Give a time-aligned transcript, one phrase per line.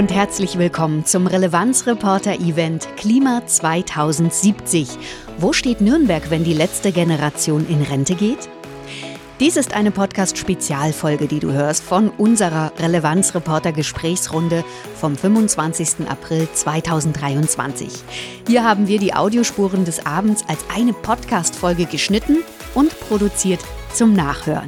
[0.00, 4.88] und herzlich willkommen zum Relevanzreporter-Event Klima 2070.
[5.36, 8.48] Wo steht Nürnberg, wenn die letzte Generation in Rente geht?
[9.40, 14.64] Dies ist eine Podcast-Spezialfolge, die du hörst von unserer Relevanzreporter-Gesprächsrunde
[14.98, 16.08] vom 25.
[16.08, 18.02] April 2023.
[18.46, 22.38] Hier haben wir die Audiospuren des Abends als eine Podcast-Folge geschnitten
[22.72, 23.60] und produziert
[23.92, 24.64] zum Nachhören.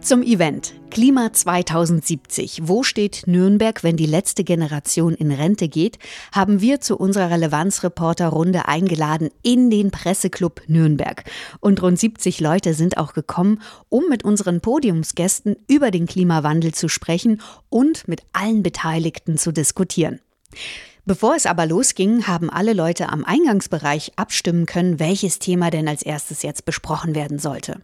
[0.03, 2.63] Zum Event Klima 2070.
[2.65, 6.01] Wo steht Nürnberg, wenn die letzte Generation in Rente geht?
[6.33, 11.23] Haben wir zu unserer Relevanzreporter-Runde eingeladen in den Presseclub Nürnberg.
[11.61, 16.89] Und rund 70 Leute sind auch gekommen, um mit unseren Podiumsgästen über den Klimawandel zu
[16.89, 20.19] sprechen und mit allen Beteiligten zu diskutieren.
[21.05, 26.03] Bevor es aber losging, haben alle Leute am Eingangsbereich abstimmen können, welches Thema denn als
[26.03, 27.83] erstes jetzt besprochen werden sollte.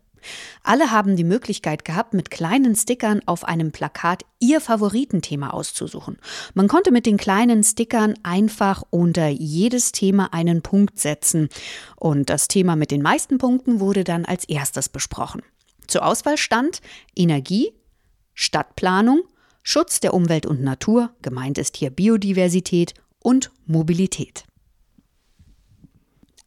[0.63, 6.19] Alle haben die Möglichkeit gehabt, mit kleinen Stickern auf einem Plakat ihr Favoritenthema auszusuchen.
[6.55, 11.49] Man konnte mit den kleinen Stickern einfach unter jedes Thema einen Punkt setzen.
[11.97, 15.43] Und das Thema mit den meisten Punkten wurde dann als erstes besprochen.
[15.87, 16.81] Zur Auswahl stand
[17.17, 17.73] Energie,
[18.35, 19.23] Stadtplanung,
[19.63, 24.48] Schutz der Umwelt und Natur, gemeint ist hier Biodiversität und Mobilität.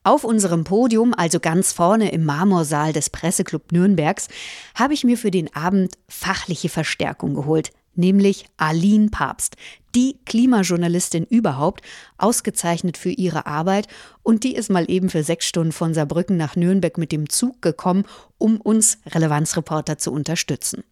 [0.04, 4.30] Auf unserem Podium, also ganz vorne im Marmorsaal des Presseclub Nürnbergs,
[4.74, 9.58] habe ich mir für den Abend fachliche Verstärkung geholt, nämlich Aline Papst,
[9.94, 11.84] die Klimajournalistin überhaupt,
[12.18, 13.88] ausgezeichnet für ihre Arbeit
[14.24, 17.62] und die ist mal eben für sechs Stunden von Saarbrücken nach Nürnberg mit dem Zug
[17.62, 18.06] gekommen,
[18.40, 20.84] um uns Relevanzreporter zu unterstützen.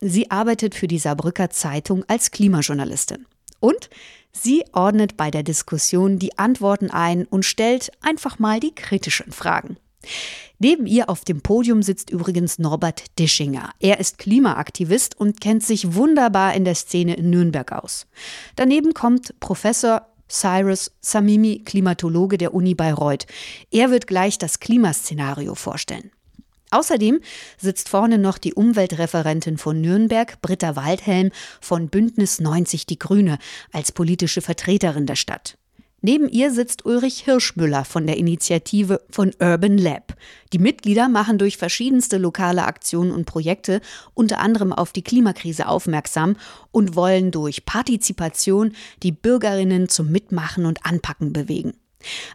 [0.00, 3.26] Sie arbeitet für die Saarbrücker Zeitung als Klimajournalistin.
[3.60, 3.90] Und
[4.42, 9.76] Sie ordnet bei der Diskussion die Antworten ein und stellt einfach mal die kritischen Fragen.
[10.58, 13.70] Neben ihr auf dem Podium sitzt übrigens Norbert Dischinger.
[13.80, 18.06] Er ist Klimaaktivist und kennt sich wunderbar in der Szene in Nürnberg aus.
[18.56, 23.26] Daneben kommt Professor Cyrus Samimi, Klimatologe der Uni Bayreuth.
[23.70, 26.10] Er wird gleich das Klimaszenario vorstellen.
[26.76, 27.20] Außerdem
[27.56, 31.30] sitzt vorne noch die Umweltreferentin von Nürnberg, Britta Waldhelm
[31.62, 33.38] von Bündnis 90 Die Grüne,
[33.72, 35.56] als politische Vertreterin der Stadt.
[36.02, 40.16] Neben ihr sitzt Ulrich Hirschmüller von der Initiative von Urban Lab.
[40.52, 43.80] Die Mitglieder machen durch verschiedenste lokale Aktionen und Projekte
[44.12, 46.36] unter anderem auf die Klimakrise aufmerksam
[46.72, 48.72] und wollen durch Partizipation
[49.02, 51.72] die Bürgerinnen zum Mitmachen und Anpacken bewegen.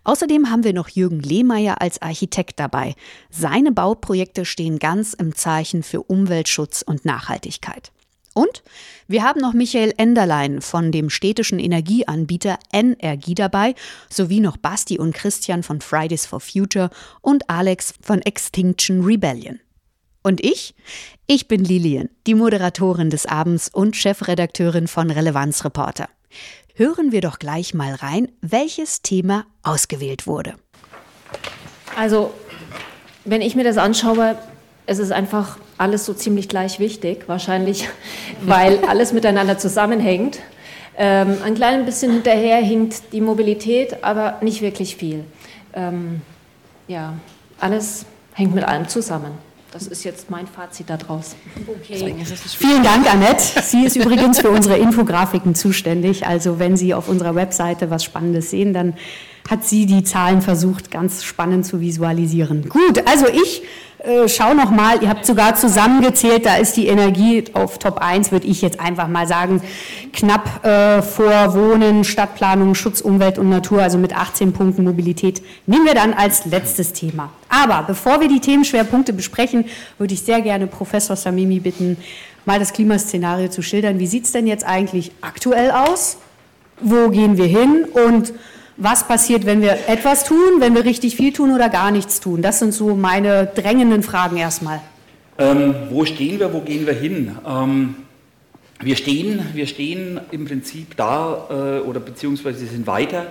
[0.04, 2.96] Außerdem haben wir noch Jürgen Lehmeier als Architekt dabei.
[3.30, 7.92] Seine Bauprojekte stehen ganz im Zeichen für Umweltschutz und Nachhaltigkeit.
[8.34, 8.64] Und
[9.08, 13.76] wir haben noch Michael Enderlein von dem städtischen Energieanbieter Energie dabei,
[14.09, 16.90] sowie noch Basti und Christian von Fridays for Future
[17.22, 19.59] und Alex von Extinction Rebellion.
[20.24, 20.76] Und ich?
[21.28, 26.08] Ich bin Lilian, die Moderatorin des Abends und Chefredakteurin von Relevanz Reporter.
[26.76, 30.56] Hören wir doch gleich mal rein, welches Thema ausgewählt wurde.
[31.98, 32.34] Also,
[33.26, 34.38] wenn ich mir das anschaue,
[34.86, 37.90] es ist einfach alles so ziemlich gleich wichtig, wahrscheinlich,
[38.42, 40.40] weil alles miteinander zusammenhängt.
[40.98, 45.26] Ähm, ein klein bisschen hinterher hinkt die Mobilität, aber nicht wirklich viel.
[45.74, 46.22] Ähm,
[46.88, 47.14] ja,
[47.59, 49.32] alles hängt mit allem zusammen.
[49.72, 51.36] Das ist jetzt mein Fazit daraus.
[51.66, 52.14] Okay.
[52.58, 53.62] Vielen Dank, Annette.
[53.64, 56.28] Sie ist übrigens für unsere Infografiken zuständig.
[56.28, 58.96] Also wenn Sie auf unserer Webseite was Spannendes sehen, dann
[59.50, 62.70] hat sie die Zahlen versucht, ganz spannend zu visualisieren.
[62.70, 63.64] Gut, also ich
[64.04, 68.32] äh, schau noch mal, ihr habt sogar zusammengezählt, da ist die Energie auf Top 1,
[68.32, 69.62] würde ich jetzt einfach mal sagen,
[70.12, 75.86] knapp äh, vor Wohnen, Stadtplanung, Schutz, Umwelt und Natur, also mit 18 Punkten Mobilität, nehmen
[75.86, 77.30] wir dann als letztes Thema.
[77.48, 79.66] Aber bevor wir die Themenschwerpunkte besprechen,
[80.00, 81.97] würde ich sehr gerne Professor Samimi bitten,
[82.46, 84.00] mal das Klimaszenario zu schildern.
[84.00, 86.18] Wie sieht es denn jetzt eigentlich aktuell aus?
[86.80, 87.86] Wo gehen wir hin?
[87.94, 88.34] Und
[88.84, 92.42] was passiert, wenn wir etwas tun, wenn wir richtig viel tun oder gar nichts tun?
[92.42, 94.82] Das sind so meine drängenden Fragen erstmal.
[95.38, 97.38] Ähm, wo stehen wir, wo gehen wir hin?
[97.48, 97.96] Ähm,
[98.80, 103.28] wir, stehen, wir stehen im Prinzip da äh, oder beziehungsweise sind weiter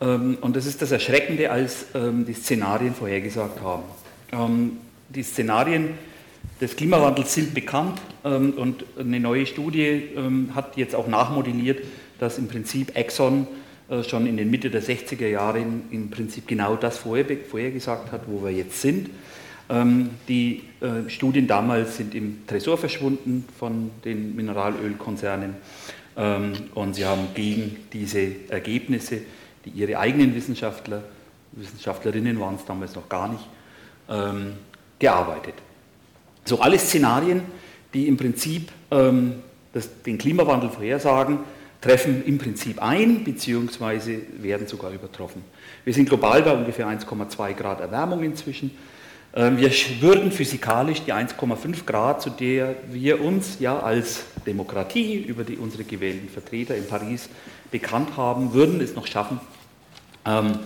[0.00, 3.84] ähm, und das ist das Erschreckende, als ähm, die Szenarien vorhergesagt haben.
[4.32, 4.72] Ähm,
[5.08, 5.90] die Szenarien
[6.60, 10.10] des Klimawandels sind bekannt ähm, und eine neue Studie
[10.54, 11.80] hat jetzt auch nachmodelliert,
[12.18, 13.46] dass im Prinzip Exxon
[14.02, 18.22] schon in den Mitte der 60er Jahre im Prinzip genau das vorher, vorher gesagt hat,
[18.26, 19.10] wo wir jetzt sind.
[19.68, 25.56] Ähm, die äh, Studien damals sind im Tresor verschwunden von den Mineralölkonzernen
[26.16, 29.22] ähm, und sie haben gegen diese Ergebnisse,
[29.64, 31.02] die ihre eigenen Wissenschaftler,
[31.52, 33.44] Wissenschaftlerinnen waren es damals noch gar nicht,
[34.08, 34.52] ähm,
[35.00, 35.54] gearbeitet.
[36.44, 37.42] So alle Szenarien,
[37.92, 41.38] die im Prinzip den Klimawandel vorhersagen,
[41.86, 45.44] treffen im Prinzip ein, beziehungsweise werden sogar übertroffen.
[45.84, 48.72] Wir sind global bei ungefähr 1,2 Grad Erwärmung inzwischen.
[49.34, 55.44] Ähm, wir würden physikalisch die 1,5 Grad, zu der wir uns ja als Demokratie über
[55.44, 57.28] die, unsere gewählten Vertreter in Paris
[57.70, 59.40] bekannt haben, würden es noch schaffen.
[60.24, 60.58] Ähm,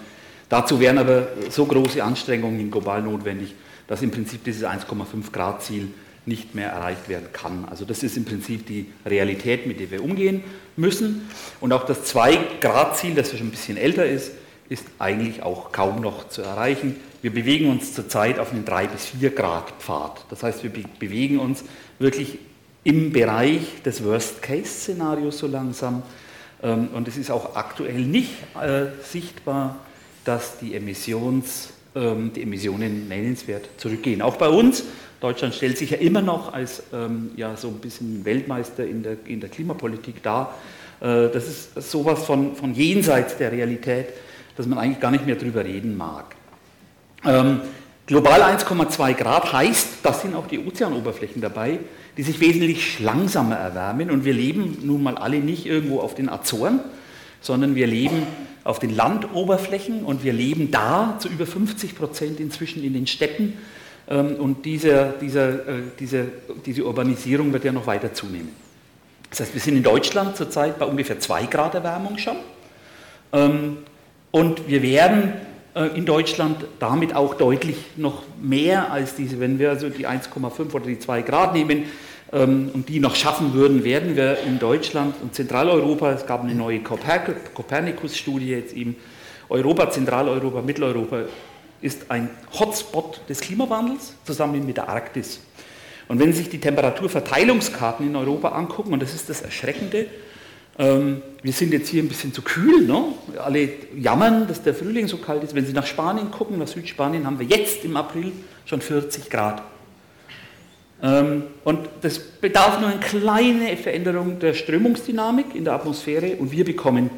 [0.49, 3.55] dazu wären aber so große Anstrengungen global notwendig,
[3.89, 5.89] dass im Prinzip dieses 1,5 Grad Ziel
[6.31, 7.67] nicht mehr erreicht werden kann.
[7.69, 10.43] Also das ist im Prinzip die Realität, mit der wir umgehen
[10.77, 11.29] müssen.
[11.61, 14.33] Und auch das 2-Grad-Ziel, das ja schon ein bisschen älter ist,
[14.71, 16.97] ist eigentlich auch kaum noch zu erreichen.
[17.21, 20.25] Wir bewegen uns zurzeit auf einen 3 bis 4 Grad Pfad.
[20.31, 21.65] Das heißt, wir be bewegen uns
[21.99, 22.39] wirklich
[22.85, 26.03] im Bereich des Worst-Case-Szenarios so langsam.
[26.63, 29.81] Ähm, und es ist auch aktuell nicht äh, sichtbar,
[30.25, 34.23] dass die, Emissions, ähm, die Emissionen nennenswert zurückgehen.
[34.23, 34.85] Auch bei uns,
[35.21, 39.17] Deutschland stellt sich ja immer noch als ähm, ja, so ein bisschen Weltmeister in der,
[39.27, 40.55] in der Klimapolitik dar.
[41.01, 44.07] Äh, das ist sowas von, von jenseits der Realität,
[44.57, 46.37] dass man eigentlich gar nicht mehr drüber reden mag.
[47.25, 47.61] Ähm,
[48.07, 51.81] global 1,2 Grad heißt, das sind auch die Ozeanoberflächen dabei,
[52.17, 54.11] die sich wesentlich langsamer erwärmen.
[54.11, 56.81] Und wir leben nun mal alle nicht irgendwo auf den Azoren,
[57.41, 58.27] sondern wir leben
[58.65, 63.57] auf den Landoberflächen und wir leben da zu über 50 Prozent inzwischen in den Städten.
[64.09, 66.27] Ähm, und diese, diese, äh, diese,
[66.67, 68.51] diese Urbanisierung wird ja noch weiter zunehmen.
[69.31, 72.37] Das heißt, wir sind in Deutschland zurzeit bei ungefähr 2 Grad Erwärmung schon.
[73.33, 73.79] Ähm,
[74.33, 75.33] und wir werden
[75.75, 80.73] äh, in Deutschland damit auch deutlich noch mehr als diese, wenn wir also die 1,5
[80.73, 81.85] oder die 2 Grad nehmen
[82.33, 86.81] und die noch schaffen würden, werden wir in Deutschland und Zentraleuropa, es gab eine neue
[86.81, 88.97] Copernicus-Studie jetzt eben,
[89.49, 91.25] Europa, Zentraleuropa, Mitteleuropa
[91.83, 95.41] ist ein Hotspot des Klimawandels zusammen mit der Arktis.
[96.07, 100.07] Und wenn Sie sich die Temperaturverteilungskarten in Europa angucken, und das ist das Erschreckende,
[100.79, 102.87] ähm, wir sind jetzt hier ein bisschen zu kühl.
[102.87, 103.05] Ne?
[103.39, 105.55] Alle jammern, dass der Frühling so kalt ist.
[105.55, 108.33] Wenn Sie nach Spanien gucken, nach Südspanien, haben wir jetzt im April
[108.67, 109.63] schon 40 Grad.
[111.03, 116.65] Ähm, und das bedarf nur eine kleine Veränderung der Strömungsdynamik in der Atmosphäre und wir
[116.65, 117.11] bekommen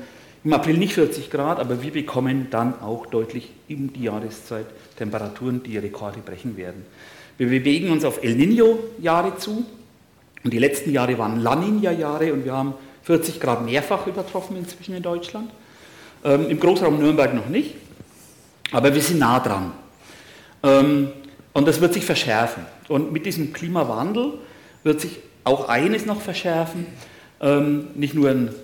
[0.45, 5.63] im April nicht 40 Grad, aber wir bekommen dann auch deutlich in die Jahreszeit Temperaturen,
[5.63, 6.85] die Rekorde brechen werden.
[7.39, 9.65] Wir bewegen uns auf El Niño-Jahre zu
[10.45, 12.75] und die letzten Jahre waren La Niña-Jahre und wir haben
[13.05, 15.51] 40 Grad mehrfach übertroffen inzwischen in Deutschland.
[16.25, 17.75] Ähm, Im Großraum Nürnberg noch nicht,
[18.71, 19.73] aber wir sind nah dran.
[20.63, 21.09] Ähm,
[21.53, 22.65] und das wird sich verschärfen.
[22.93, 24.35] Und mit diesem Klimawandel
[24.85, 26.87] wird sich auch eines noch verschärfen,
[27.41, 28.55] ähm, nicht nur eine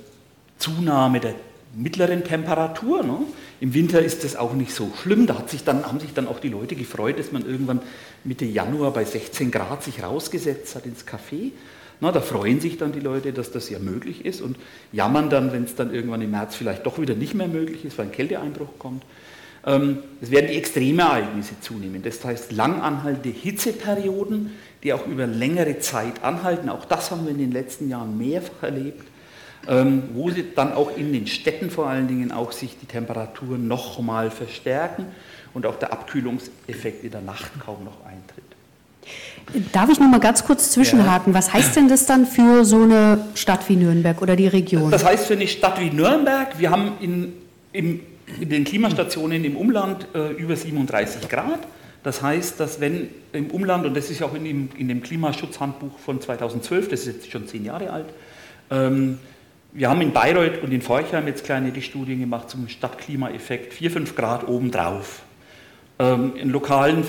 [0.58, 1.34] Zunahme der
[1.74, 3.02] mittleren Temperatur.
[3.04, 3.20] Ne?
[3.60, 5.26] Im Winter ist das auch nicht so schlimm.
[5.26, 7.80] Da sich dann, haben sich dann auch die Leute gefreut, dass man irgendwann
[8.22, 11.52] Mitte Januar bei 16 Grad sich rausgesetzt hat ins Café.
[12.00, 14.56] Na, da freuen sich dann die Leute, dass das ja möglich ist und
[14.92, 17.96] jammern dann, wenn es dann irgendwann im März vielleicht doch wieder nicht mehr möglich ist,
[17.96, 19.02] weil ein Kälteeinbruch kommt.
[19.68, 22.02] Ähm, es werden die Extremereignisse zunehmen.
[22.02, 26.70] Das heißt langanhaltende Hitzeperioden, die auch über längere Zeit anhalten.
[26.70, 29.06] Auch das haben wir in den letzten Jahren mehrfach erlebt,
[29.68, 34.30] ähm, wo dann auch in den Städten vor allen Dingen auch sich die Temperaturen nochmal
[34.30, 35.06] verstärken
[35.52, 38.44] und auch der Abkühlungseffekt in der Nacht kaum noch eintritt.
[39.72, 41.32] Darf ich noch mal ganz kurz zwischenhaken?
[41.32, 41.38] Ja.
[41.38, 44.90] Was heißt denn das dann für so eine Stadt wie Nürnberg oder die Region?
[44.90, 47.32] Das heißt für eine Stadt wie Nürnberg, wir haben in,
[47.72, 48.00] in,
[48.40, 51.60] in den Klimastationen im Umland äh, über 37 Grad.
[52.02, 55.98] Das heißt, dass wenn im Umland, und das ist auch in dem, in dem Klimaschutzhandbuch
[55.98, 58.06] von 2012, das ist jetzt schon zehn Jahre alt,
[58.70, 59.18] ähm,
[59.72, 64.16] wir haben in Bayreuth und in Forchheim jetzt kleine Studien gemacht zum Stadtklimaeffekt, 4, 5
[64.16, 65.22] Grad obendrauf.
[65.98, 67.04] Ähm, in lokalen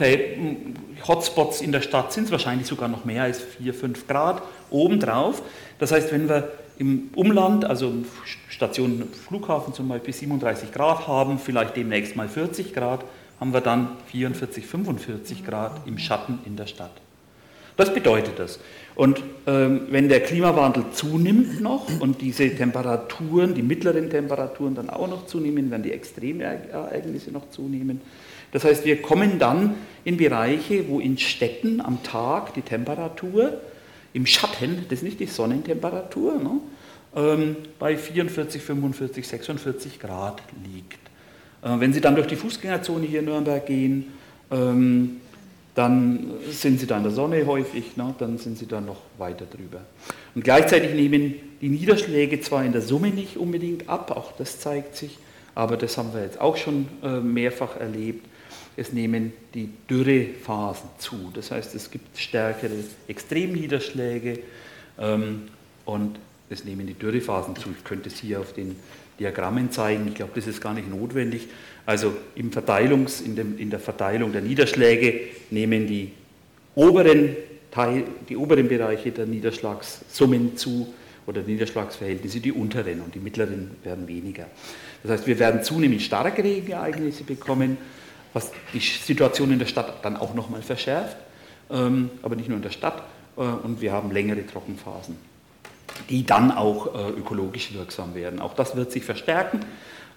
[1.07, 5.41] Hotspots in der Stadt sind es wahrscheinlich sogar noch mehr als 4, 5 Grad obendrauf.
[5.77, 7.93] Das heißt, wenn wir im Umland, also
[8.47, 13.03] Station Flughafen zum Beispiel 37 Grad haben, vielleicht demnächst mal 40 Grad,
[13.39, 16.91] haben wir dann 44, 45 Grad im Schatten in der Stadt.
[17.77, 18.59] Das bedeutet das.
[18.95, 25.07] Und ähm, wenn der Klimawandel zunimmt noch und diese Temperaturen, die mittleren Temperaturen dann auch
[25.07, 28.01] noch zunehmen, werden die Extremereignisse noch zunehmen,
[28.51, 33.61] das heißt, wir kommen dann in Bereiche, wo in Städten am Tag die Temperatur
[34.13, 36.59] im Schatten, das ist nicht die Sonnentemperatur, ne,
[37.15, 40.99] ähm, bei 44, 45, 46 Grad liegt.
[41.61, 44.07] Äh, wenn Sie dann durch die Fußgängerzone hier in Nürnberg gehen,
[44.51, 45.21] ähm,
[45.75, 49.45] dann sind sie da in der Sonne häufig, ne, dann sind sie da noch weiter
[49.45, 49.79] drüber.
[50.35, 54.97] Und gleichzeitig nehmen die Niederschläge zwar in der Summe nicht unbedingt ab, auch das zeigt
[54.97, 55.17] sich,
[55.55, 58.27] aber das haben wir jetzt auch schon äh, mehrfach erlebt.
[58.79, 61.31] Es nehmen die Dürrephasen zu.
[61.33, 62.71] Das heißt, es gibt stärkere
[63.09, 64.39] Extremniederschläge
[64.97, 65.49] ähm,
[65.83, 66.17] und
[66.49, 67.69] es nehmen die Dürrephasen zu.
[67.77, 68.77] Ich könnte es hier auf den
[69.19, 70.07] Diagrammen zeigen.
[70.07, 71.47] Ich glaube, das ist gar nicht notwendig.
[71.85, 75.19] Also im Verteilungs, in, dem, in der Verteilung der Niederschläge
[75.51, 76.13] nehmen die
[76.75, 77.35] oberen,
[77.71, 80.93] Teil, die oberen Bereiche der Niederschlagssummen zu
[81.27, 84.45] oder Niederschlagsverhältnisse, die unteren und die mittleren werden weniger.
[85.03, 87.77] Das heißt, wir werden zunehmend starke Regenereignisse bekommen,
[88.33, 91.17] was die Situation in der Stadt dann auch nochmal verschärft,
[91.69, 93.03] ähm, aber nicht nur in der Stadt.
[93.37, 95.29] Äh, und wir haben längere Trockenphasen
[96.09, 98.39] die dann auch äh, ökologisch wirksam werden.
[98.39, 99.61] Auch das wird sich verstärken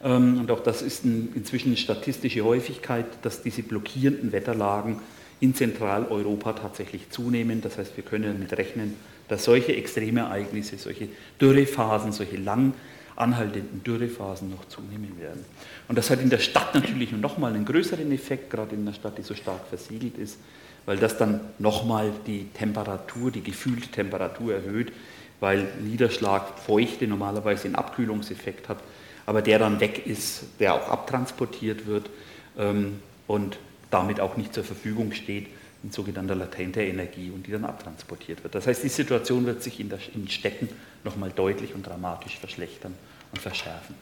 [0.02, 5.00] ähm, und auch das ist inzwischen eine statistische Häufigkeit, dass diese blockierenden Wetterlagen
[5.40, 7.60] in Zentraleuropa tatsächlich zunehmen.
[7.60, 8.96] Das heißt, wir können damit rechnen,
[9.28, 11.08] dass solche Extremereignisse, solche
[11.40, 12.74] Dürrephasen, solche lang
[13.16, 15.44] anhaltenden Dürrephasen noch zunehmen werden.
[15.88, 19.18] Und das hat in der Stadt natürlich nochmal einen größeren Effekt, gerade in einer Stadt,
[19.18, 20.38] die so stark versiegelt ist,
[20.86, 24.92] weil das dann nochmal die Temperatur, die gefühlte Temperatur erhöht,
[25.40, 28.78] weil Niederschlag Feuchte normalerweise einen Abkühlungseffekt hat,
[29.26, 32.10] aber der dann weg ist, der auch abtransportiert wird
[32.56, 33.58] ähm, und
[33.90, 35.48] damit auch nicht zur Verfügung steht
[35.82, 38.54] in sogenannter latenter Energie und die dann abtransportiert wird.
[38.54, 40.68] Das heißt, die Situation wird sich in, der, in Städten
[41.04, 42.94] nochmal deutlich und dramatisch verschlechtern
[43.32, 43.96] und verschärfen.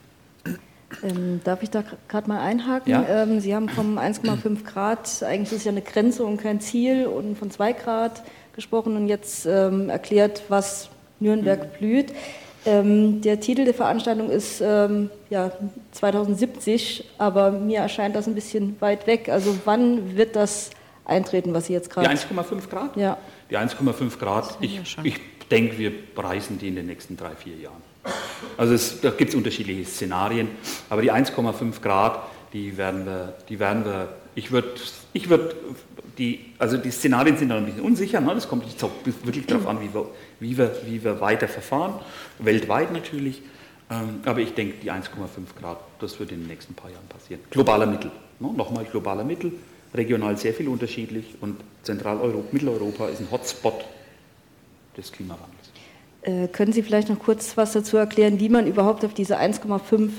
[1.02, 2.90] Ähm, darf ich da gerade mal einhaken?
[2.90, 3.04] Ja?
[3.08, 7.06] Ähm, Sie haben vom 1,5 Grad, eigentlich ist es ja eine Grenze und kein Ziel,
[7.06, 8.22] und von 2 Grad
[8.54, 12.12] gesprochen und jetzt ähm, erklärt, was Nürnberg blüht.
[12.66, 15.50] Ähm, der Titel der Veranstaltung ist ähm, ja,
[15.92, 19.30] 2070, aber mir erscheint das ein bisschen weit weg.
[19.30, 20.70] Also wann wird das
[21.06, 22.08] eintreten, was Sie jetzt gerade...
[22.08, 22.96] Die 1,5 Grad?
[22.96, 23.16] Ja.
[23.50, 25.20] Die 1,5 Grad, ich, ich
[25.50, 27.89] denke, wir preisen die in den nächsten drei, vier Jahren.
[28.56, 30.48] Also es, da gibt es unterschiedliche Szenarien,
[30.88, 32.20] aber die 1,5 Grad,
[32.52, 34.68] die werden wir, die werden wir ich würde
[35.12, 35.54] ich würd
[36.18, 38.34] die, also die Szenarien sind noch ein bisschen unsicher, ne?
[38.34, 40.06] das kommt jetzt auch wirklich darauf an, wie wir,
[40.38, 41.94] wie, wir, wie wir weiter verfahren,
[42.38, 43.42] weltweit natürlich,
[43.90, 45.06] ähm, aber ich denke, die 1,5
[45.58, 47.40] Grad, das wird in den nächsten paar Jahren passieren.
[47.50, 48.52] Globaler Mittel, ne?
[48.54, 49.52] nochmal globaler Mittel,
[49.94, 53.84] regional sehr viel unterschiedlich und Zentraleuropa, Mitteleuropa ist ein Hotspot
[54.96, 55.59] des Klimawandels.
[56.22, 60.10] Äh, können Sie vielleicht noch kurz was dazu erklären, wie man überhaupt auf diese 1,5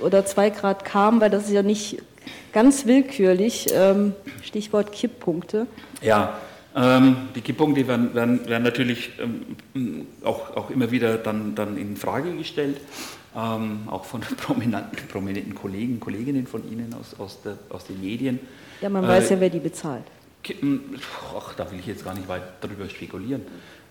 [0.00, 1.98] oder 2 Grad kam, weil das ist ja nicht
[2.52, 5.66] ganz willkürlich, ähm, Stichwort Kipppunkte.
[6.02, 6.38] Ja,
[6.76, 9.10] ähm, die Kipppunkte werden, werden, werden natürlich
[9.74, 12.80] ähm, auch, auch immer wieder dann, dann in Frage gestellt,
[13.32, 18.40] auch von prominenten, prominenten Kollegen, Kolleginnen von Ihnen aus, aus, der, aus den Medien.
[18.80, 20.04] Ja, man äh, weiß ja, wer die bezahlt.
[20.42, 20.98] Kippen,
[21.36, 23.42] ach, da will ich jetzt gar nicht weit darüber spekulieren.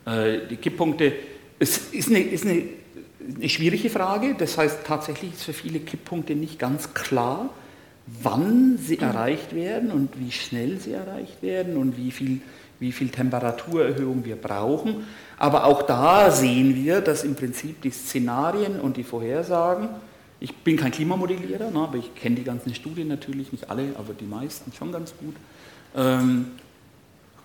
[0.06, 1.14] Äh, die Kipppunkte
[1.60, 2.64] es ist eine, ist eine,
[3.36, 4.36] eine schwierige Frage.
[4.38, 7.50] Das heißt, tatsächlich ist für viele Kipppunkte nicht ganz klar,
[8.24, 12.42] wann sie erreicht werden und wie schnell sie erreicht werden und wie viel,
[12.80, 15.06] wie viel Temperaturerhöhung wir brauchen.
[15.38, 19.90] Aber auch da sehen wir, dass im Prinzip die Szenarien und die Vorhersagen,
[20.40, 24.14] ich bin kein Klimamodellierer, ne, aber ich kenne die ganzen Studien natürlich, nicht alle, aber
[24.14, 25.36] die meisten schon ganz gut,
[25.96, 26.48] ähm,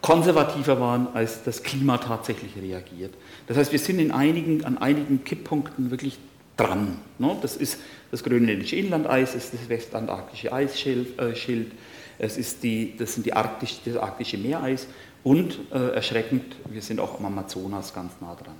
[0.01, 3.15] konservativer waren, als das Klima tatsächlich reagiert.
[3.47, 6.19] Das heißt, wir sind in einigen, an einigen Kipppunkten wirklich
[6.57, 6.99] dran.
[7.19, 7.37] Ne?
[7.43, 7.79] Das ist
[8.11, 11.35] das grönländische Inlandeis, es ist das westantarktische Eisschild, äh,
[12.19, 14.87] es ist die, das sind die Arktisch, das arktische Meereis
[15.25, 18.55] und äh, erschreckend, wir sind auch am Amazonas ganz nah dran.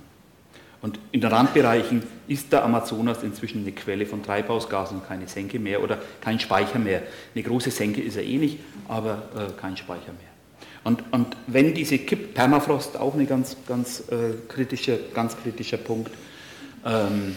[0.81, 5.81] Und in den Randbereichen ist der Amazonas inzwischen eine Quelle von Treibhausgasen, keine Senke mehr
[5.81, 7.01] oder kein Speicher mehr.
[7.33, 10.34] Eine große Senke ist er eh nicht, aber äh, kein Speicher mehr.
[10.85, 16.11] Und, und wenn diese Kipp, Permafrost auch ein ganz, ganz, äh, kritischer, ganz kritischer Punkt,
[16.85, 17.35] ähm,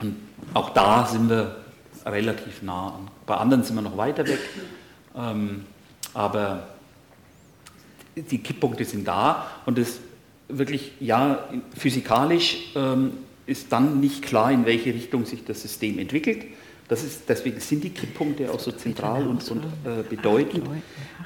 [0.00, 0.16] und
[0.52, 1.56] auch da sind wir
[2.04, 3.00] relativ nah.
[3.24, 4.38] Bei anderen sind wir noch weiter weg,
[5.16, 5.64] ähm,
[6.12, 6.68] aber
[8.14, 10.00] die Kipppunkte sind da und es
[10.48, 13.12] wirklich, ja, physikalisch ähm,
[13.46, 16.44] ist dann nicht klar, in welche Richtung sich das System entwickelt.
[16.88, 20.64] Das ist, deswegen sind die Kipppunkte auch so zentral und, und äh, bedeutend,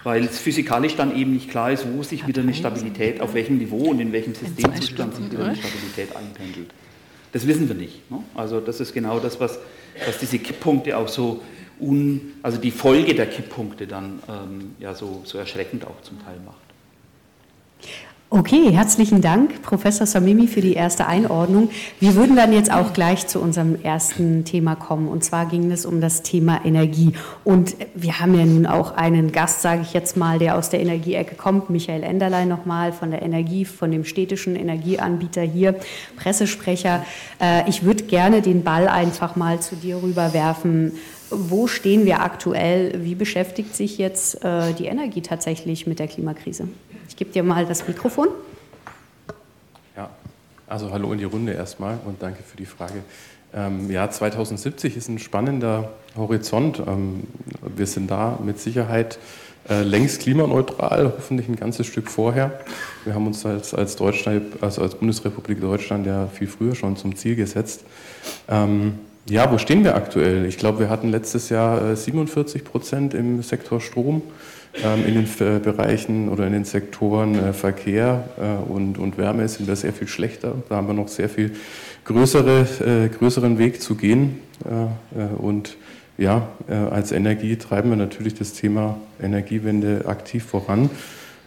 [0.03, 3.59] weil es physikalisch dann eben nicht klar ist, wo sich wieder eine Stabilität, auf welchem
[3.59, 6.71] Niveau und in welchem Systemzustand sich wieder eine Stabilität einpendelt.
[7.31, 8.11] Das wissen wir nicht.
[8.11, 8.19] Ne?
[8.35, 9.61] Also das ist genau das, was,
[10.05, 11.43] was diese Kipppunkte auch so,
[11.81, 16.37] un, also die Folge der Kipppunkte dann ähm, ja so, so erschreckend auch zum Teil
[16.45, 16.59] macht.
[18.35, 21.69] Okay, herzlichen Dank, Professor Samimi, für die erste Einordnung.
[22.01, 25.09] Wir würden dann jetzt auch gleich zu unserem ersten Thema kommen.
[25.09, 27.13] Und zwar ging es um das Thema Energie.
[27.45, 30.81] Und wir haben ja nun auch einen Gast, sage ich jetzt mal, der aus der
[30.81, 35.75] Energieecke kommt, Michael Enderlein nochmal von der Energie, von dem städtischen Energieanbieter hier,
[36.17, 37.05] Pressesprecher.
[37.39, 40.93] Äh, ich würde gerne den Ball einfach mal zu dir rüberwerfen.
[41.29, 43.05] Wo stehen wir aktuell?
[43.05, 46.69] Wie beschäftigt sich jetzt äh, die Energie tatsächlich mit der Klimakrise?
[47.23, 48.27] Gebe dir mal das Mikrofon.
[49.97, 50.11] Ja,
[50.67, 53.05] also hallo in die Runde erstmal und danke für die Frage.
[53.55, 56.83] Ähm, ja, 2070 ist ein spannender Horizont.
[56.85, 57.29] Ähm,
[57.77, 59.21] wir sind da mit Sicherheit
[59.71, 62.59] äh, längst klimaneutral, hoffentlich ein ganzes Stück vorher.
[63.05, 67.15] Wir haben uns als, als, Deutschland, also als Bundesrepublik Deutschland ja viel früher schon zum
[67.15, 67.85] Ziel gesetzt.
[68.49, 68.99] Ähm,
[69.29, 70.45] ja, wo stehen wir aktuell?
[70.47, 74.23] Ich glaube, wir hatten letztes Jahr äh, 47 Prozent im Sektor Strom
[74.75, 79.93] in den Bereichen oder in den Sektoren äh, Verkehr äh, und, Wärme sind wir sehr
[79.93, 80.55] viel schlechter.
[80.69, 81.53] Da haben wir noch sehr viel
[82.05, 84.41] größere, äh, größeren Weg zu gehen.
[85.39, 85.77] Und
[86.19, 86.47] ja,
[86.93, 90.89] als Energie treiben wir natürlich das Thema Energiewende aktiv voran.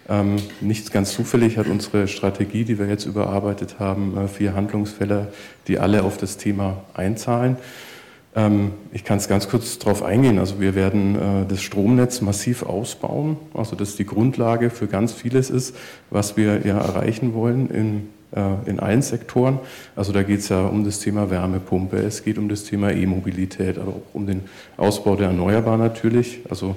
[0.10, 5.32] Ähm, nicht ganz zufällig hat unsere Strategie, die wir jetzt überarbeitet haben, vier Handlungsfälle,
[5.70, 7.56] die alle auf das Thema einzahlen.
[8.36, 10.40] Ähm, ich kann es ganz kurz darauf eingehen.
[10.40, 13.38] Also wir werden äh, das Stromnetz massiv ausbauen.
[13.54, 15.76] Also das die Grundlage für ganz vieles ist,
[16.10, 19.60] was wir ja erreichen wollen in, äh, in allen Sektoren.
[19.96, 23.78] Also da geht es ja um das Thema Wärmepumpe, es geht um das Thema E-Mobilität,
[23.78, 24.42] aber auch um den
[24.76, 26.40] Ausbau der Erneuerbaren natürlich.
[26.50, 26.76] Also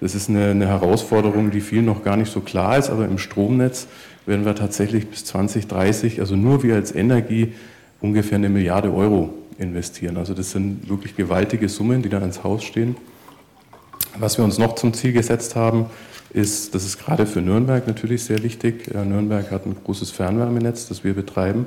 [0.00, 3.18] das ist eine, eine Herausforderung, die vielen noch gar nicht so klar ist, aber im
[3.18, 3.86] Stromnetz
[4.26, 7.54] werden wir tatsächlich bis 2030, also nur wir als Energie,
[8.00, 10.16] ungefähr eine Milliarde Euro investieren.
[10.16, 12.96] Also das sind wirklich gewaltige Summen, die da ins Haus stehen.
[14.18, 15.86] Was wir uns noch zum Ziel gesetzt haben,
[16.32, 18.92] ist, das ist gerade für Nürnberg natürlich sehr wichtig.
[18.94, 21.66] Nürnberg hat ein großes Fernwärmenetz, das wir betreiben.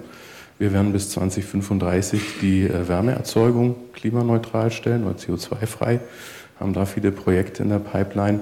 [0.57, 5.99] Wir werden bis 2035 die äh, Wärmeerzeugung klimaneutral stellen oder CO2-frei,
[6.59, 8.39] haben da viele Projekte in der Pipeline.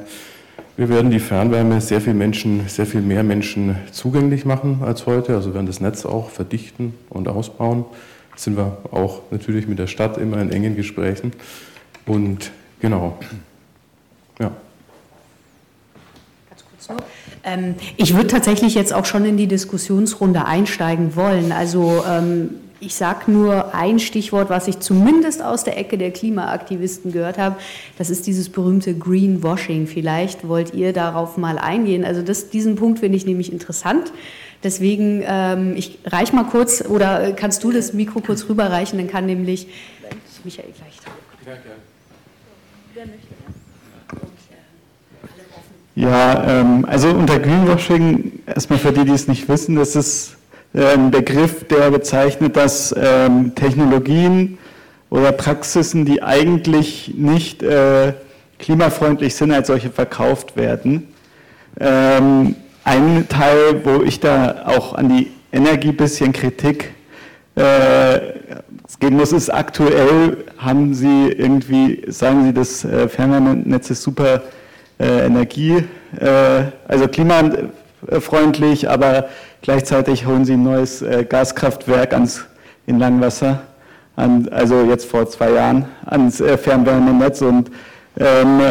[0.77, 5.35] Wir werden die Fernwärme sehr viel Menschen, sehr viel mehr Menschen zugänglich machen als heute,
[5.35, 7.85] also werden das Netz auch verdichten und ausbauen
[8.35, 11.31] sind wir auch natürlich mit der Stadt immer in engen Gesprächen.
[12.05, 13.17] Und genau,
[14.39, 14.51] ja.
[17.45, 21.51] Ähm, ich würde tatsächlich jetzt auch schon in die Diskussionsrunde einsteigen wollen.
[21.51, 27.11] Also ähm, ich sage nur ein Stichwort, was ich zumindest aus der Ecke der Klimaaktivisten
[27.11, 27.55] gehört habe.
[27.97, 29.87] Das ist dieses berühmte Greenwashing.
[29.87, 32.03] Vielleicht wollt ihr darauf mal eingehen.
[32.03, 34.11] Also das, diesen Punkt finde ich nämlich interessant.
[34.63, 39.25] Deswegen, ähm, ich reich mal kurz, oder kannst du das Mikro kurz rüberreichen, dann kann
[39.25, 39.67] nämlich
[40.43, 41.11] Michael gleich da.
[41.49, 41.81] Ja, gerne.
[42.93, 43.27] Wer möchte
[45.95, 50.37] Ja, ähm, also unter Greenwashing, erstmal für die, die es nicht wissen, das ist
[50.73, 54.57] äh, ein Begriff, der bezeichnet, dass ähm, Technologien
[55.09, 58.13] oder Praxisen, die eigentlich nicht äh,
[58.59, 61.07] klimafreundlich sind, als solche verkauft werden.
[61.79, 66.93] Ähm, ein Teil, wo ich da auch an die Energie bisschen Kritik
[67.55, 68.19] äh,
[68.99, 74.41] geben muss, ist aktuell haben Sie irgendwie, sagen Sie, das äh, Fernwärmenetz ist super
[74.99, 75.83] äh, Energie,
[76.19, 79.25] äh, also klimafreundlich, aber
[79.61, 82.45] gleichzeitig holen Sie ein neues äh, Gaskraftwerk ans,
[82.85, 83.61] in Langwasser,
[84.15, 87.71] an, also jetzt vor zwei Jahren, ans äh, Fernwärmenetz und
[88.19, 88.61] ähm,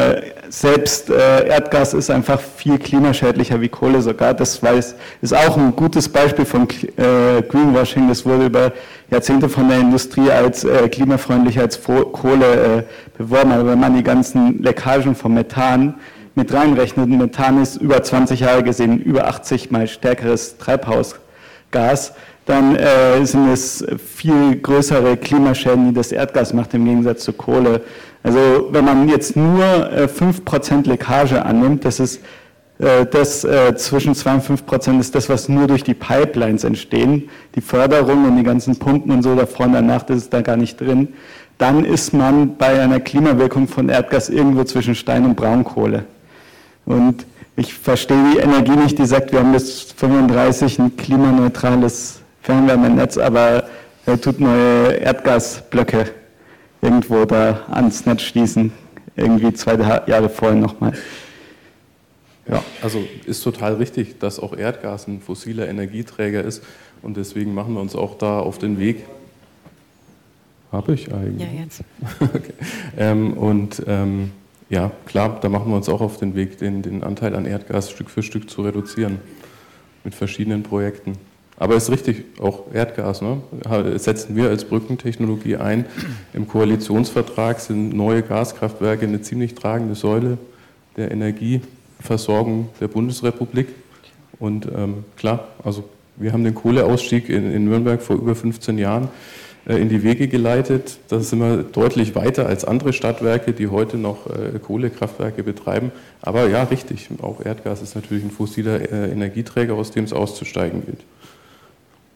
[0.48, 4.34] selbst äh, Erdgas ist einfach viel klimaschädlicher wie Kohle sogar.
[4.34, 8.08] Das weiß, ist auch ein gutes Beispiel von äh, Greenwashing.
[8.08, 8.72] Das wurde über
[9.10, 12.82] Jahrzehnte von der Industrie als äh, klimafreundlicher als Kohle äh,
[13.18, 13.52] beworben.
[13.52, 15.94] Aber wenn man die ganzen Leckagen vom Methan
[16.34, 22.14] mit reinrechnet, Methan ist über 20 Jahre gesehen über 80 mal stärkeres Treibhausgas,
[22.46, 27.82] dann äh, sind es viel größere Klimaschäden, die das Erdgas macht im Gegensatz zu Kohle.
[28.22, 32.20] Also wenn man jetzt nur äh, 5% Leckage annimmt, das ist
[32.78, 36.64] äh, das äh, zwischen 2 und 5 Prozent ist das, was nur durch die Pipelines
[36.64, 40.40] entstehen, die Förderung und die ganzen Pumpen und so davor und danach, das ist da
[40.40, 41.08] gar nicht drin.
[41.58, 46.04] Dann ist man bei einer Klimawirkung von Erdgas irgendwo zwischen Stein und Braunkohle.
[46.86, 47.24] Und
[47.54, 53.64] ich verstehe die Energie nicht, die sagt, wir haben bis 35 ein klimaneutrales Fernwärmenetz, aber
[54.04, 56.10] er tut neue Erdgasblöcke
[56.80, 58.72] irgendwo da ans Netz schließen,
[59.16, 59.74] irgendwie zwei
[60.06, 60.92] Jahre vorher nochmal.
[62.48, 66.64] Ja, also ist total richtig, dass auch Erdgas ein fossiler Energieträger ist
[67.00, 69.04] und deswegen machen wir uns auch da auf den Weg.
[70.72, 71.48] Habe ich eigentlich?
[71.48, 71.82] Ja, jetzt.
[72.20, 72.52] okay.
[72.98, 74.32] Ähm, und ähm,
[74.68, 77.90] ja, klar, da machen wir uns auch auf den Weg, den, den Anteil an Erdgas
[77.90, 79.20] Stück für Stück zu reduzieren.
[80.02, 81.16] mit verschiedenen Projekten.
[81.62, 83.40] Aber es ist richtig, auch Erdgas ne?
[83.94, 85.84] setzen wir als Brückentechnologie ein.
[86.32, 90.38] Im Koalitionsvertrag sind neue Gaskraftwerke eine ziemlich tragende Säule
[90.96, 93.68] der Energieversorgung der Bundesrepublik.
[94.40, 95.84] Und ähm, klar, also
[96.16, 99.06] wir haben den Kohleausstieg in, in Nürnberg vor über 15 Jahren
[99.64, 100.98] äh, in die Wege geleitet.
[101.10, 105.92] Da sind wir deutlich weiter als andere Stadtwerke, die heute noch äh, Kohlekraftwerke betreiben.
[106.22, 110.84] Aber ja, richtig, auch Erdgas ist natürlich ein fossiler äh, Energieträger, aus dem es auszusteigen
[110.84, 111.04] gilt.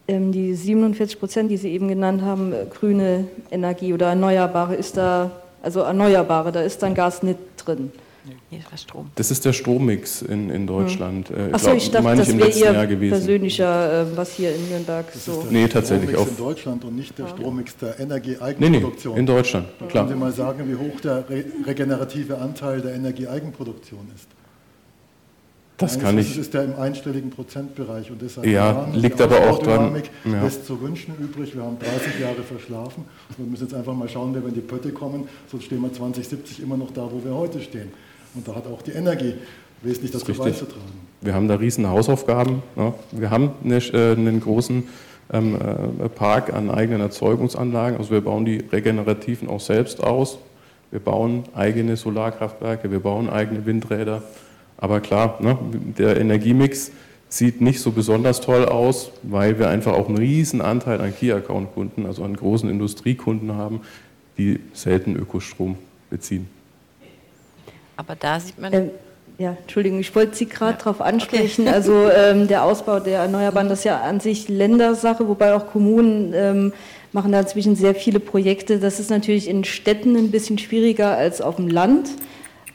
[0.08, 5.32] Ähm, die 47 Prozent, die Sie eben genannt haben, grüne Energie oder Erneuerbare, ist da,
[5.62, 7.90] also Erneuerbare, da ist dann Gas nicht drin.
[8.50, 9.10] Nee, das Strom.
[9.14, 11.28] Das ist der Strommix in, in Deutschland.
[11.28, 11.54] Hm.
[11.54, 15.42] Achso, ich dachte, das wäre Ihr persönlicher, äh, was hier in Nürnberg das so...
[15.42, 16.26] Ist nee, tatsächlich auch.
[16.26, 19.14] in Deutschland und nicht der Strommix der Energieeigenproduktion.
[19.14, 20.06] Nee, nee, in Deutschland, klar.
[20.06, 24.26] Können Sie mal sagen, wie hoch der re regenerative Anteil der Energieeigenproduktion ist?
[25.78, 26.28] Das kann ich.
[26.28, 30.02] Das ist ja im einstelligen Prozentbereich und deshalb ja, liegt aber auch dran.
[30.24, 30.42] Ja.
[30.42, 31.54] lässt zu wünschen übrig.
[31.54, 33.04] Wir haben 30 Jahre verschlafen.
[33.36, 35.28] Wir müssen jetzt einfach mal schauen, wie wir in die Pötte kommen.
[35.50, 37.92] Sonst stehen wir 2070 immer noch da, wo wir heute stehen.
[38.34, 39.34] Und da hat auch die Energie
[39.82, 40.82] wesentlich dazu beizutragen.
[41.20, 42.62] Wir haben da riesen Hausaufgaben.
[42.76, 42.94] Ja.
[43.12, 44.84] Wir haben eine, äh, einen großen
[45.32, 47.98] ähm, äh, Park an eigenen Erzeugungsanlagen.
[47.98, 50.38] Also wir bauen die regenerativen auch selbst aus.
[50.90, 54.22] Wir bauen eigene Solarkraftwerke, wir bauen eigene Windräder.
[54.78, 55.56] Aber klar, ne,
[55.98, 56.90] der Energiemix
[57.28, 62.06] sieht nicht so besonders toll aus, weil wir einfach auch einen riesen Anteil an Key-Account-Kunden,
[62.06, 63.80] also an großen Industriekunden haben,
[64.38, 65.76] die selten Ökostrom
[66.10, 66.48] beziehen.
[67.96, 68.72] Aber da sieht man.
[68.72, 68.90] Ähm,
[69.38, 70.78] ja, Entschuldigung, ich wollte Sie gerade ja.
[70.78, 71.62] darauf ansprechen.
[71.62, 71.72] Okay.
[71.74, 76.32] Also ähm, der Ausbau der Erneuerbaren, das ist ja an sich Ländersache, wobei auch Kommunen
[76.34, 76.72] ähm,
[77.12, 78.78] machen da inzwischen sehr viele Projekte.
[78.78, 82.10] Das ist natürlich in Städten ein bisschen schwieriger als auf dem Land.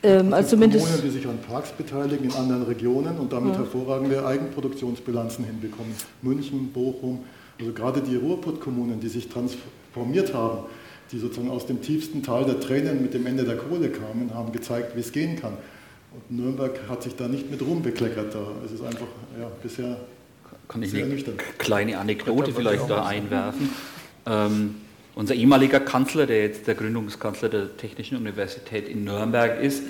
[0.03, 3.59] Ähm, also zumindest Kommunen, die sich an Parks beteiligen in anderen Regionen und damit ja.
[3.59, 5.93] hervorragende Eigenproduktionsbilanzen hinbekommen.
[6.21, 7.19] München, Bochum,
[7.59, 10.65] also gerade die Ruhrpott-Kommunen, die sich transformiert haben,
[11.11, 14.51] die sozusagen aus dem tiefsten Tal der Tränen mit dem Ende der Kohle kamen, haben
[14.51, 15.53] gezeigt, wie es gehen kann.
[16.13, 18.33] Und Nürnberg hat sich da nicht mit Ruhm bekleckert.
[18.33, 18.39] Da.
[18.65, 19.07] Es ist einfach
[19.39, 19.97] ja, bisher
[20.67, 21.15] kann ich eine
[21.57, 23.69] kleine Anekdote vielleicht da einwerfen.
[24.25, 24.75] Ähm,
[25.15, 29.83] unser ehemaliger Kanzler, der jetzt der Gründungskanzler der Technischen Universität in Nürnberg ist,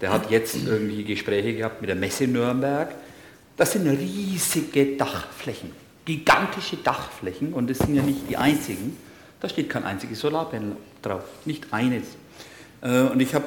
[0.00, 2.94] der hat jetzt irgendwie Gespräche gehabt mit der Messe Nürnberg.
[3.56, 5.70] Das sind riesige Dachflächen,
[6.04, 8.96] gigantische Dachflächen und das sind ja nicht die einzigen.
[9.40, 12.04] Da steht kein einziges Solarpanel drauf, nicht eines.
[12.80, 13.44] Äh, und ich habe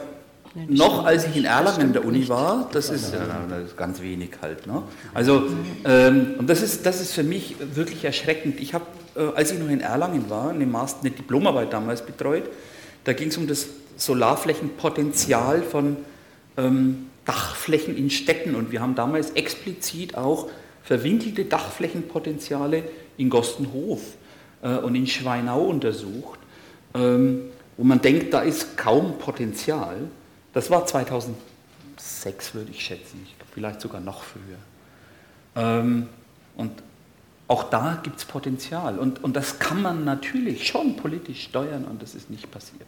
[0.68, 4.02] noch, als ich in Erlangen in der Uni war, das ist, ja, das ist ganz
[4.02, 4.66] wenig halt.
[4.68, 4.84] Ne?
[5.14, 5.44] Also,
[5.84, 8.62] ähm, und das ist, das ist für mich wirklich erschreckend.
[8.62, 12.44] Ich habe, äh, als ich noch in Erlangen war, eine, Master, eine Diplomarbeit damals betreut,
[13.04, 15.98] da ging es um das Solarflächenpotenzial von
[16.58, 18.56] ähm, Dachflächen in Städten.
[18.56, 20.50] Und wir haben damals explizit auch
[20.84, 22.84] verwinkelte Dachflächenpotenziale
[23.18, 24.02] in Gostenhof
[24.62, 26.40] äh, und in Schweinau untersucht,
[26.94, 27.42] ähm,
[27.78, 29.98] wo man denkt, da ist kaum Potenzial.
[30.54, 31.36] Das war 2006,
[32.54, 34.58] würde ich schätzen, vielleicht sogar noch früher.
[35.56, 36.08] Ähm,
[36.56, 36.72] und
[37.48, 38.98] auch da gibt es Potenzial.
[38.98, 42.88] Und, und das kann man natürlich schon politisch steuern und das ist nicht passiert.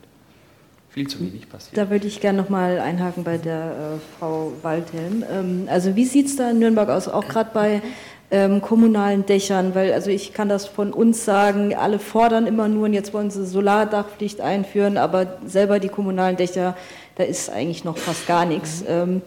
[0.89, 1.77] Viel zu wenig passiert.
[1.77, 5.23] Da würde ich gerne nochmal einhaken bei der äh, Frau Waldhelm.
[5.31, 7.07] Ähm, also wie sieht es da in Nürnberg aus?
[7.07, 7.81] Auch gerade bei
[8.29, 12.85] ähm, kommunalen Dächern, weil also ich kann das von uns sagen, alle fordern immer nur
[12.85, 16.75] und jetzt wollen sie Solardachpflicht einführen, aber selber die kommunalen Dächer,
[17.15, 18.81] da ist eigentlich noch fast gar nichts.
[18.81, 18.87] Mhm.
[18.89, 19.21] Ähm,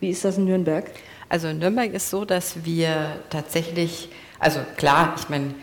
[0.00, 0.90] wie ist das in Nürnberg?
[1.28, 5.54] Also in Nürnberg ist so, dass wir tatsächlich, also klar, ich meine,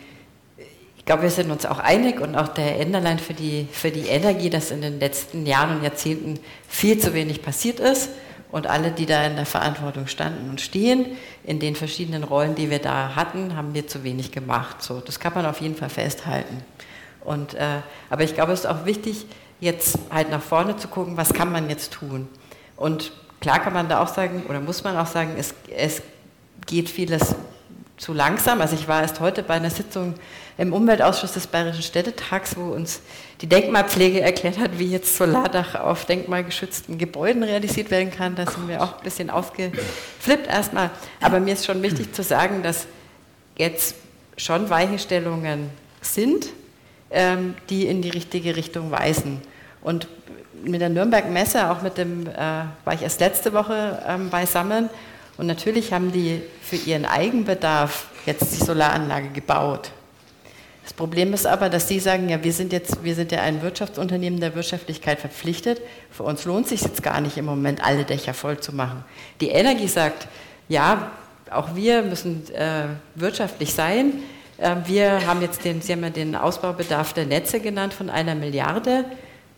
[0.96, 4.06] ich glaube, wir sind uns auch einig und auch der Enderlein für die, für die
[4.06, 8.08] Energie, dass in den letzten Jahren und Jahrzehnten viel zu wenig passiert ist
[8.50, 11.06] und alle, die da in der Verantwortung standen und stehen,
[11.44, 14.82] in den verschiedenen Rollen, die wir da hatten, haben wir zu wenig gemacht.
[14.82, 16.62] So, das kann man auf jeden Fall festhalten.
[17.24, 19.26] Und, äh, aber ich glaube, es ist auch wichtig,
[19.60, 22.28] jetzt halt nach vorne zu gucken, was kann man jetzt tun.
[22.76, 26.00] Und klar kann man da auch sagen, oder muss man auch sagen, es, es
[26.66, 27.34] geht vieles
[27.96, 28.60] zu langsam.
[28.60, 30.14] Also ich war erst heute bei einer Sitzung
[30.58, 33.00] im Umweltausschuss des Bayerischen Städtetags, wo uns
[33.40, 38.34] die Denkmalpflege erklärt hat, wie jetzt Solardach auf denkmalgeschützten Gebäuden realisiert werden kann.
[38.36, 40.90] Da sind wir auch ein bisschen ausgeflippt erstmal.
[41.20, 42.86] Aber mir ist schon wichtig zu sagen, dass
[43.56, 43.96] jetzt
[44.36, 46.48] schon Weichenstellungen sind,
[47.10, 49.40] ähm, die in die richtige Richtung weisen.
[49.82, 50.08] Und
[50.62, 54.88] mit der Nürnberg Messe, auch mit dem, äh, war ich erst letzte Woche ähm, beisammen.
[55.36, 59.90] Und natürlich haben die für ihren Eigenbedarf jetzt die Solaranlage gebaut.
[60.84, 63.62] Das Problem ist aber, dass Sie sagen, ja, wir sind jetzt, wir sind ja ein
[63.62, 65.80] Wirtschaftsunternehmen der Wirtschaftlichkeit verpflichtet.
[66.10, 69.02] Für uns lohnt es sich jetzt gar nicht im Moment, alle Dächer voll zu machen.
[69.40, 70.28] Die Energie sagt,
[70.68, 71.10] ja,
[71.50, 74.12] auch wir müssen äh, wirtschaftlich sein.
[74.58, 78.34] Äh, wir haben jetzt den, Sie haben ja den Ausbaubedarf der Netze genannt von einer
[78.34, 79.06] Milliarde.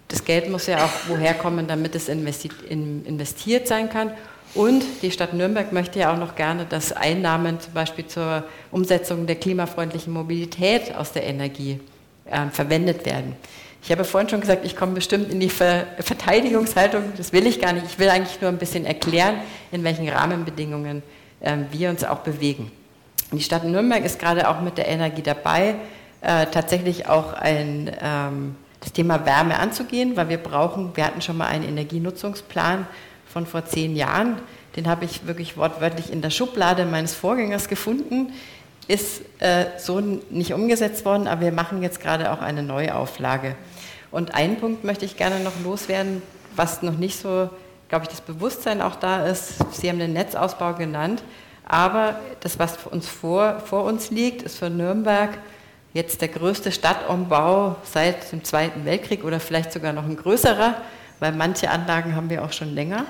[0.08, 4.12] Das Geld muss ja auch woher kommen, damit es investiert sein kann.
[4.56, 9.26] Und die Stadt Nürnberg möchte ja auch noch gerne, dass Einnahmen zum Beispiel zur Umsetzung
[9.26, 11.78] der klimafreundlichen Mobilität aus der Energie
[12.24, 13.36] äh, verwendet werden.
[13.82, 17.02] Ich habe vorhin schon gesagt, ich komme bestimmt in die Ver Verteidigungshaltung.
[17.18, 17.84] Das will ich gar nicht.
[17.86, 19.36] Ich will eigentlich nur ein bisschen erklären,
[19.72, 21.02] in welchen Rahmenbedingungen
[21.40, 22.72] äh, wir uns auch bewegen.
[23.32, 25.74] Die Stadt Nürnberg ist gerade auch mit der Energie dabei,
[26.22, 31.36] äh, tatsächlich auch ein, ähm, das Thema Wärme anzugehen, weil wir brauchen, wir hatten schon
[31.36, 32.86] mal einen Energienutzungsplan
[33.36, 34.38] von vor zehn Jahren.
[34.76, 38.32] Den habe ich wirklich wortwörtlich in der Schublade meines Vorgängers gefunden.
[38.88, 43.54] Ist äh, so nicht umgesetzt worden, aber wir machen jetzt gerade auch eine Neuauflage.
[44.10, 46.22] Und einen Punkt möchte ich gerne noch loswerden,
[46.54, 47.50] was noch nicht so,
[47.90, 49.56] glaube ich, das Bewusstsein auch da ist.
[49.74, 51.22] Sie haben den Netzausbau genannt,
[51.66, 55.36] aber das, was uns vor, vor uns liegt, ist für Nürnberg
[55.92, 60.76] jetzt der größte Stadtumbau seit dem Zweiten Weltkrieg oder vielleicht sogar noch ein größerer,
[61.20, 63.04] weil manche Anlagen haben wir auch schon länger.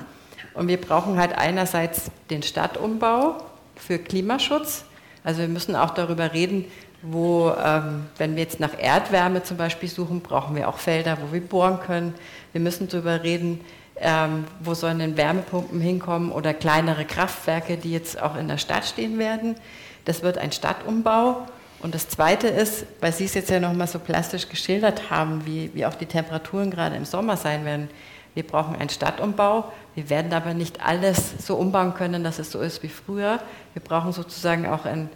[0.56, 3.36] Und wir brauchen halt einerseits den Stadtumbau
[3.76, 4.84] für Klimaschutz.
[5.22, 6.64] Also wir müssen auch darüber reden,
[7.02, 11.32] wo, ähm, wenn wir jetzt nach Erdwärme zum Beispiel suchen, brauchen wir auch Felder, wo
[11.32, 12.14] wir bohren können.
[12.52, 13.60] Wir müssen darüber reden,
[13.98, 18.86] ähm, wo sollen denn Wärmepumpen hinkommen oder kleinere Kraftwerke, die jetzt auch in der Stadt
[18.86, 19.56] stehen werden.
[20.04, 21.46] Das wird ein Stadtumbau.
[21.80, 25.70] Und das Zweite ist, weil Sie es jetzt ja nochmal so plastisch geschildert haben, wie,
[25.74, 27.90] wie auch die Temperaturen gerade im Sommer sein werden,
[28.36, 29.72] wir brauchen einen Stadtumbau.
[29.94, 33.40] Wir werden aber nicht alles so umbauen können, dass es so ist wie früher.
[33.72, 35.08] Wir brauchen sozusagen auch einen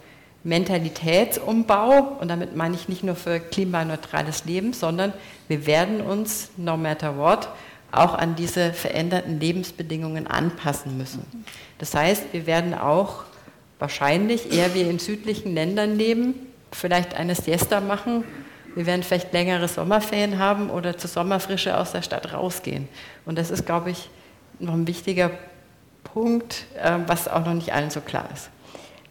[0.43, 2.17] Mentalitätsumbau.
[2.19, 5.13] Und damit meine ich nicht nur für klimaneutrales Leben, sondern
[5.47, 7.47] wir werden uns, no matter what,
[7.91, 11.23] auch an diese veränderten Lebensbedingungen anpassen müssen.
[11.77, 13.25] Das heißt, wir werden auch
[13.77, 16.33] wahrscheinlich eher wie in südlichen Ländern leben,
[16.71, 18.23] vielleicht eine Siesta machen
[18.75, 22.87] wir werden vielleicht längere Sommerferien haben oder zur Sommerfrische aus der Stadt rausgehen.
[23.25, 24.09] Und das ist, glaube ich,
[24.59, 25.31] noch ein wichtiger
[26.03, 28.49] Punkt, ähm, was auch noch nicht allen so klar ist.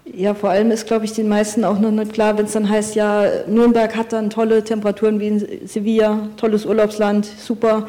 [0.05, 2.69] Ja, vor allem ist, glaube ich, den meisten auch noch nicht klar, wenn es dann
[2.69, 7.87] heißt, ja, Nürnberg hat dann tolle Temperaturen wie in Sevilla, tolles Urlaubsland, super.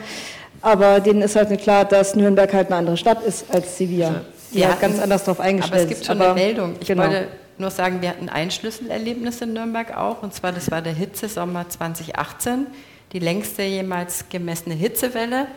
[0.62, 4.08] Aber denen ist halt nicht klar, dass Nürnberg halt eine andere Stadt ist als Sevilla.
[4.08, 4.20] Also,
[4.54, 5.82] die ja, hat ganz anders darauf eingestellt.
[5.82, 6.76] Aber es gibt schon aber, eine Meldung.
[6.80, 7.04] Ich genau.
[7.04, 7.28] wollte
[7.62, 11.70] nur sagen, wir hatten ein Schlüsselerlebnis in Nürnberg auch, und zwar das war der Hitzesommer
[11.70, 12.68] 2018,
[13.14, 15.48] die längste jemals gemessene Hitzewelle.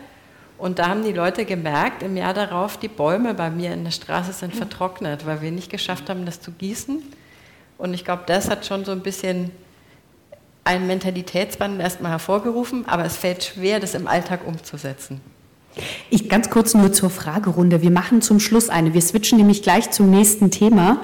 [0.57, 3.91] Und da haben die Leute gemerkt, im Jahr darauf, die Bäume bei mir in der
[3.91, 7.03] Straße sind vertrocknet, weil wir nicht geschafft haben, das zu gießen.
[7.77, 9.51] Und ich glaube, das hat schon so ein bisschen
[10.63, 15.21] einen Mentalitätswandel erstmal hervorgerufen, aber es fällt schwer, das im Alltag umzusetzen.
[16.09, 17.83] Ich ganz kurz nur zur Fragerunde.
[17.83, 18.95] Wir machen zum Schluss eine.
[18.95, 21.01] Wir switchen nämlich gleich zum nächsten Thema.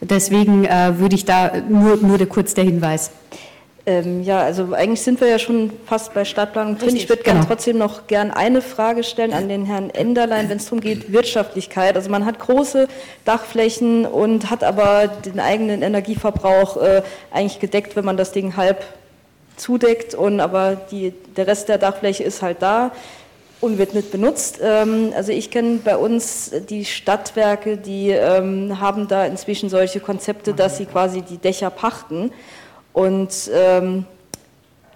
[0.00, 3.10] Deswegen äh, würde ich da nur, nur der, kurz der Hinweis.
[3.88, 6.96] Ähm, ja, also eigentlich sind wir ja schon fast bei Stadtplanung drin.
[6.96, 7.44] Ich würde genau.
[7.46, 11.94] trotzdem noch gern eine Frage stellen an den Herrn Enderlein, wenn es darum geht, Wirtschaftlichkeit.
[11.94, 12.88] Also man hat große
[13.24, 18.84] Dachflächen und hat aber den eigenen Energieverbrauch äh, eigentlich gedeckt, wenn man das Ding halb
[19.56, 22.90] zudeckt und aber die, der Rest der Dachfläche ist halt da
[23.60, 24.58] und wird nicht benutzt.
[24.62, 30.54] Ähm, also ich kenne bei uns die Stadtwerke, die ähm, haben da inzwischen solche Konzepte,
[30.54, 32.30] dass sie quasi die Dächer pachten.
[32.92, 34.04] Und ähm,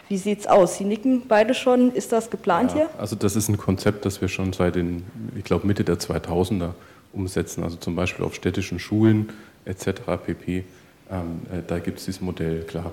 [0.09, 0.77] wie sieht es aus?
[0.77, 1.93] Sie nicken beide schon.
[1.93, 2.89] Ist das geplant ja, hier?
[2.99, 5.05] Also das ist ein Konzept, das wir schon seit den,
[5.37, 6.71] ich glaube Mitte der 2000er
[7.13, 7.63] umsetzen.
[7.65, 9.31] Also zum Beispiel auf städtischen Schulen
[9.65, 10.03] etc.
[10.25, 10.59] pp.
[10.59, 10.63] Äh,
[11.67, 12.93] da gibt es dieses Modell, klar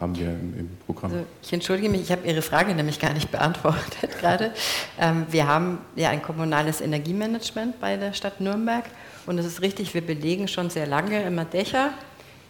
[0.00, 1.12] haben wir im, im Programm.
[1.12, 4.52] Also ich entschuldige mich, ich habe Ihre Frage nämlich gar nicht beantwortet gerade.
[4.98, 8.84] Ähm, wir haben ja ein kommunales Energiemanagement bei der Stadt Nürnberg
[9.26, 11.90] und es ist richtig, wir belegen schon sehr lange immer Dächer,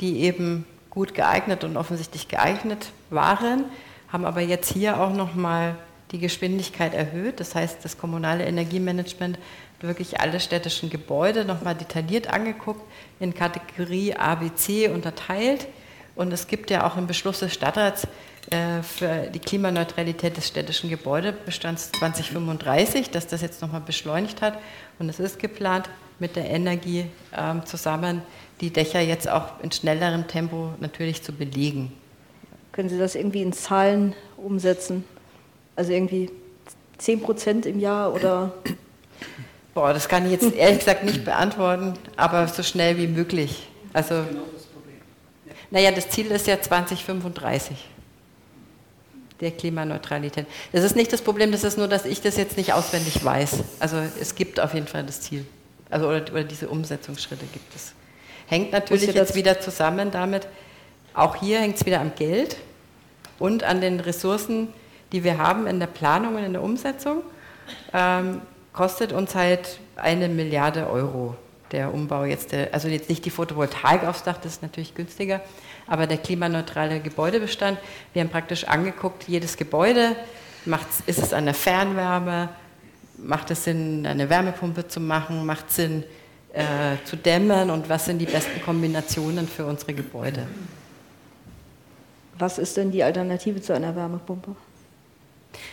[0.00, 3.64] die eben gut geeignet und offensichtlich geeignet waren,
[4.08, 5.76] haben aber jetzt hier auch nochmal
[6.12, 7.40] die Geschwindigkeit erhöht.
[7.40, 9.38] Das heißt, das kommunale Energiemanagement
[9.80, 12.82] wirklich alle städtischen Gebäude nochmal detailliert angeguckt,
[13.20, 15.68] in Kategorie A, B, C unterteilt
[16.18, 18.06] und es gibt ja auch einen Beschluss des Stadtrats
[18.50, 24.58] äh, für die Klimaneutralität des städtischen Gebäudebestands 2035, dass das jetzt nochmal beschleunigt hat.
[24.98, 28.22] Und es ist geplant, mit der Energie ähm, zusammen
[28.60, 31.92] die Dächer jetzt auch in schnellerem Tempo natürlich zu belegen.
[32.72, 35.04] Können Sie das irgendwie in Zahlen umsetzen?
[35.76, 36.32] Also irgendwie
[36.98, 38.52] 10 Prozent im Jahr oder?
[39.72, 43.68] Boah, das kann ich jetzt ehrlich gesagt nicht beantworten, aber so schnell wie möglich.
[43.92, 44.24] Also
[45.70, 47.76] naja, das Ziel ist ja 2035
[49.40, 50.46] der Klimaneutralität.
[50.72, 53.58] Das ist nicht das Problem, das ist nur, dass ich das jetzt nicht auswendig weiß.
[53.78, 55.46] Also es gibt auf jeden Fall das Ziel.
[55.90, 57.92] Also oder, oder diese Umsetzungsschritte gibt es.
[58.46, 60.48] Hängt natürlich jetzt wieder zusammen damit,
[61.14, 62.56] auch hier hängt es wieder am Geld
[63.38, 64.68] und an den Ressourcen,
[65.12, 67.22] die wir haben in der Planung und in der Umsetzung.
[67.92, 68.40] Ähm,
[68.72, 71.36] kostet uns halt eine Milliarde Euro
[71.72, 75.40] der Umbau jetzt, der, also jetzt nicht die Photovoltaik aufs Dach, das ist natürlich günstiger,
[75.86, 77.78] aber der klimaneutrale Gebäudebestand.
[78.12, 80.16] Wir haben praktisch angeguckt, jedes Gebäude,
[81.06, 82.50] ist es eine Fernwärme,
[83.16, 86.04] macht es Sinn, eine Wärmepumpe zu machen, macht es Sinn,
[86.52, 90.46] äh, zu dämmen und was sind die besten Kombinationen für unsere Gebäude.
[92.38, 94.54] Was ist denn die Alternative zu einer Wärmepumpe?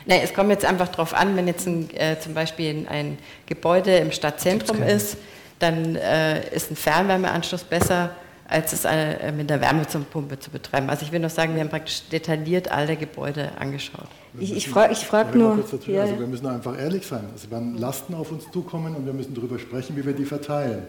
[0.06, 3.18] Nee, es kommt jetzt einfach darauf an, wenn jetzt ein, äh, zum Beispiel ein, ein,
[3.46, 5.18] Gebäude im Stadtzentrum ist,
[5.60, 8.12] dann äh, ist ein Fernwärmeanschluss besser,
[8.48, 10.90] als es eine, äh, mit der Wärmepumpe zu betreiben.
[10.90, 14.08] Also ich will nur sagen, wir haben praktisch detailliert alle Gebäude angeschaut.
[14.40, 15.64] Ich, ich frage ich frag nur.
[15.88, 16.02] Ja.
[16.02, 17.24] Also wir müssen einfach ehrlich sein.
[17.36, 20.84] Es werden Lasten auf uns zukommen und wir müssen darüber sprechen, wie wir die verteilen.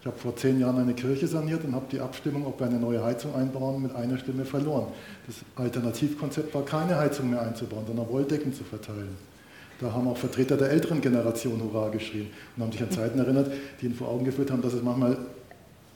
[0.00, 2.78] Ich habe vor zehn Jahren eine Kirche saniert und habe die Abstimmung, ob wir eine
[2.78, 4.86] neue Heizung einbauen, mit einer Stimme verloren.
[5.26, 9.16] Das Alternativkonzept war, keine Heizung mehr einzubauen, sondern Wolldecken zu verteilen.
[9.80, 13.52] Da haben auch Vertreter der älteren Generation Hurra geschrien und haben sich an Zeiten erinnert,
[13.80, 15.18] die ihnen vor Augen geführt haben, dass es manchmal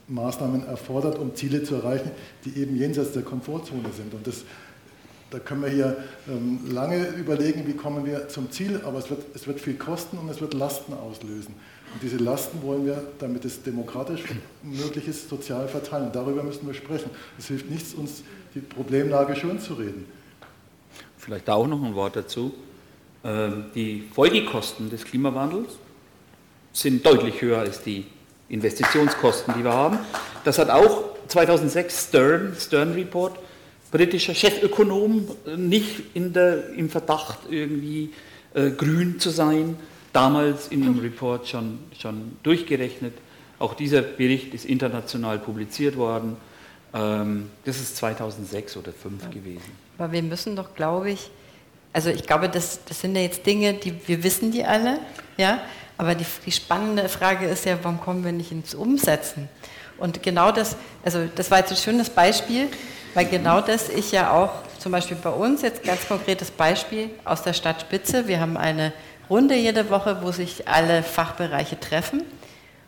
[0.07, 2.11] Maßnahmen erfordert, um Ziele zu erreichen,
[2.45, 4.13] die eben jenseits der Komfortzone sind.
[4.13, 4.43] Und das,
[5.31, 5.97] da können wir hier
[6.29, 10.17] ähm, lange überlegen, wie kommen wir zum Ziel, aber es wird, es wird viel kosten
[10.17, 11.53] und es wird Lasten auslösen.
[11.93, 14.23] Und diese Lasten wollen wir, damit es demokratisch
[14.63, 16.09] möglich ist, sozial verteilen.
[16.11, 17.09] Darüber müssen wir sprechen.
[17.37, 18.23] Es hilft nichts, uns
[18.55, 20.05] die Problemlage schön zu reden.
[21.17, 22.53] Vielleicht auch noch ein Wort dazu.
[23.23, 25.69] Ähm, die Folgekosten des Klimawandels
[26.73, 28.05] sind deutlich höher als die
[28.49, 29.99] Investitionskosten, die wir haben.
[30.43, 33.37] Das hat auch 2006 Stern, Stern Report,
[33.91, 38.11] britischer Chefökonom, nicht in der, im Verdacht irgendwie
[38.53, 39.77] äh, grün zu sein,
[40.11, 43.13] damals in dem Report schon, schon durchgerechnet.
[43.59, 46.35] Auch dieser Bericht ist international publiziert worden.
[46.93, 49.29] Ähm, das ist 2006 oder 2005 ja.
[49.29, 49.71] gewesen.
[49.97, 51.29] Aber wir müssen doch, glaube ich,
[51.93, 54.97] also ich glaube, das, das sind ja jetzt Dinge, die wir wissen die alle,
[55.37, 55.59] ja.
[55.95, 59.47] Aber die, die spannende Frage ist ja, warum kommen wir nicht ins Umsetzen?
[59.99, 60.75] Und genau das,
[61.05, 62.67] also das war jetzt ein schönes Beispiel,
[63.13, 67.43] weil genau das ich ja auch, zum Beispiel bei uns, jetzt ganz konkretes Beispiel aus
[67.43, 68.91] der Stadt Spitze, wir haben eine
[69.29, 72.23] Runde jede Woche, wo sich alle Fachbereiche treffen.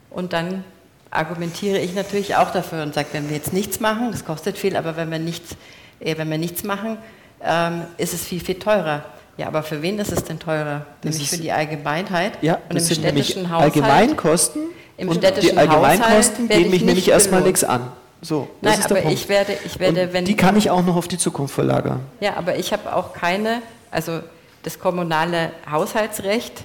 [0.09, 0.63] Und dann
[1.11, 4.75] argumentiere ich natürlich auch dafür und sage, wenn wir jetzt nichts machen, das kostet viel,
[4.75, 5.55] aber wenn wir nichts,
[5.99, 6.97] äh, wenn wir nichts machen,
[7.45, 9.03] ähm, ist es viel, viel teurer.
[9.38, 10.86] Ja, aber für wen ist es denn teurer?
[11.01, 12.34] Das nämlich für die Allgemeinheit.
[12.41, 13.75] Ja, und das im sind städtischen Haushalt.
[13.75, 14.62] Allgemeinkosten.
[14.97, 17.91] Im und städtischen die Allgemeinkosten gehen mich nämlich erstmal nichts an.
[18.21, 21.08] So, Nein, aber ich werde, ich werde, und wenn die kann ich auch noch auf
[21.08, 21.99] die Zukunft verlagern.
[22.21, 24.21] Ja, aber ich habe auch keine, also
[24.63, 26.63] das kommunale Haushaltsrecht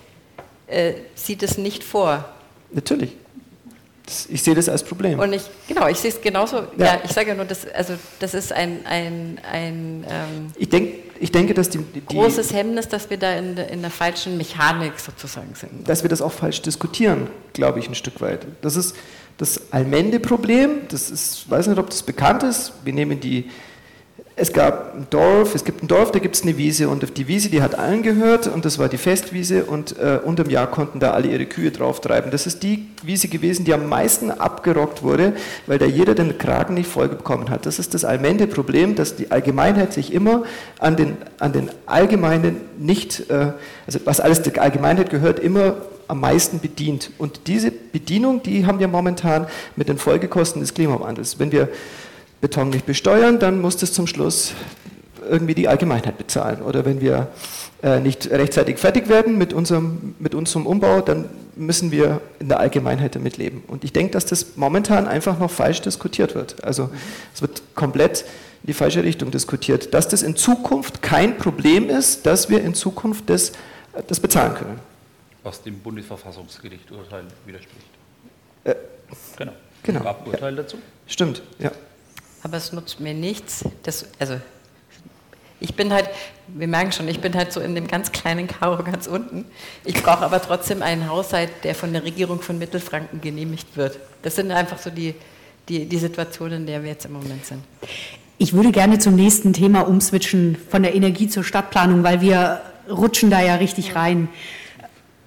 [0.68, 2.24] äh, sieht es nicht vor.
[2.70, 3.12] Natürlich.
[4.28, 5.18] Ich sehe das als Problem.
[5.18, 6.56] Und ich, genau, ich sehe es genauso.
[6.76, 6.86] Ja.
[6.86, 10.94] ja, ich sage ja nur, das, also, das ist ein, ein, ein ähm, ich, denk,
[11.20, 14.98] ich denke, dass die, die großes Hemmnis, dass wir da in, in der falschen Mechanik
[14.98, 15.88] sozusagen sind.
[15.88, 18.46] Dass wir das auch falsch diskutieren, glaube ich, ein Stück weit.
[18.62, 18.96] Das ist
[19.38, 20.88] das Allmende-Problem.
[20.88, 22.72] Das ist, ich weiß nicht, ob das bekannt ist.
[22.84, 23.50] Wir nehmen die
[24.40, 27.10] es gab ein Dorf, es gibt ein Dorf, da gibt es eine Wiese und auf
[27.10, 30.66] die Wiese, die hat allen gehört und das war die Festwiese und äh, unterm Jahr
[30.66, 32.30] konnten da alle ihre Kühe drauf treiben.
[32.30, 35.34] Das ist die Wiese gewesen, die am meisten abgerockt wurde,
[35.66, 37.66] weil da jeder den Kragen nicht voll bekommen hat.
[37.66, 40.44] Das ist das allmende Problem, dass die Allgemeinheit sich immer
[40.78, 43.52] an den, an den Allgemeinen nicht, äh,
[43.86, 45.76] also was alles der Allgemeinheit gehört, immer
[46.08, 47.10] am meisten bedient.
[47.18, 51.38] Und diese Bedienung, die haben wir momentan mit den Folgekosten des Klimawandels.
[51.38, 51.68] Wenn wir
[52.40, 54.54] Beton nicht besteuern, dann muss das zum Schluss
[55.28, 56.62] irgendwie die Allgemeinheit bezahlen.
[56.62, 57.28] Oder wenn wir
[57.82, 62.60] äh, nicht rechtzeitig fertig werden mit unserem, mit unserem Umbau, dann müssen wir in der
[62.60, 63.62] Allgemeinheit damit leben.
[63.66, 66.62] Und ich denke, dass das momentan einfach noch falsch diskutiert wird.
[66.64, 66.90] Also
[67.34, 68.22] es wird komplett
[68.62, 69.94] in die falsche Richtung diskutiert.
[69.94, 73.52] Dass das in Zukunft kein Problem ist, dass wir in Zukunft das,
[74.08, 74.80] das bezahlen können.
[75.42, 77.86] Was dem Bundesverfassungsgericht Urteil widerspricht.
[78.64, 78.74] Äh,
[79.36, 79.52] genau.
[79.82, 80.00] genau.
[80.00, 80.76] Gab Urteil dazu?
[81.06, 81.70] Stimmt, ja.
[82.42, 83.64] Aber es nutzt mir nichts.
[83.82, 84.36] Das, also
[85.60, 86.08] ich bin halt,
[86.48, 89.44] wir merken schon, ich bin halt so in dem ganz kleinen Karo ganz unten.
[89.84, 93.98] Ich brauche aber trotzdem einen Haushalt, der von der Regierung von Mittelfranken genehmigt wird.
[94.22, 95.14] Das sind einfach so die,
[95.68, 97.62] die, die Situationen, in der wir jetzt im Moment sind.
[98.38, 103.30] Ich würde gerne zum nächsten Thema umswitchen, von der Energie zur Stadtplanung, weil wir rutschen
[103.30, 104.28] da ja richtig rein.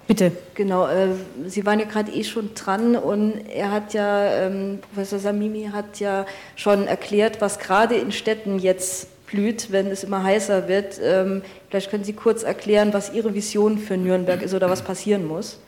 [0.06, 0.32] Bitte.
[0.54, 1.08] Genau, äh,
[1.46, 5.98] Sie waren ja gerade eh schon dran und er hat ja, ähm, Professor Samimi hat
[5.98, 6.26] ja
[6.56, 11.00] schon erklärt, was gerade in Städten jetzt blüht, wenn es immer heißer wird.
[11.02, 15.26] Ähm, vielleicht können Sie kurz erklären, was Ihre Vision für Nürnberg ist oder was passieren
[15.26, 15.58] muss.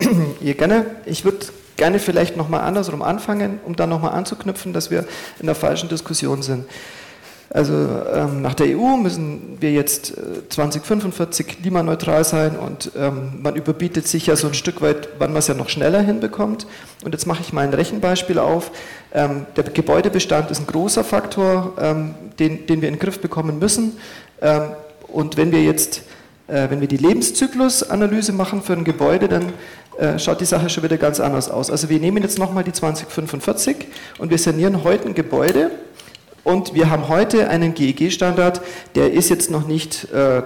[0.40, 0.86] Ja, gerne.
[1.04, 5.06] Ich würde gerne vielleicht nochmal andersrum anfangen, um dann nochmal anzuknüpfen, dass wir
[5.38, 6.66] in der falschen Diskussion sind.
[7.52, 13.56] Also ähm, nach der EU müssen wir jetzt äh, 2045 klimaneutral sein und ähm, man
[13.56, 16.68] überbietet sich ja so ein Stück weit, wann man es ja noch schneller hinbekommt.
[17.04, 18.70] Und jetzt mache ich mal ein Rechenbeispiel auf.
[19.12, 23.58] Ähm, der Gebäudebestand ist ein großer Faktor, ähm, den, den wir in den Griff bekommen
[23.58, 23.98] müssen.
[24.40, 24.62] Ähm,
[25.08, 26.02] und wenn wir jetzt,
[26.46, 29.52] äh, wenn wir die Lebenszyklusanalyse machen für ein Gebäude, dann
[29.98, 31.68] äh, schaut die Sache schon wieder ganz anders aus.
[31.68, 33.88] Also wir nehmen jetzt nochmal die 2045
[34.18, 35.72] und wir sanieren heute ein Gebäude
[36.44, 38.60] und wir haben heute einen GEG-Standard,
[38.94, 40.42] der ist jetzt noch nicht äh,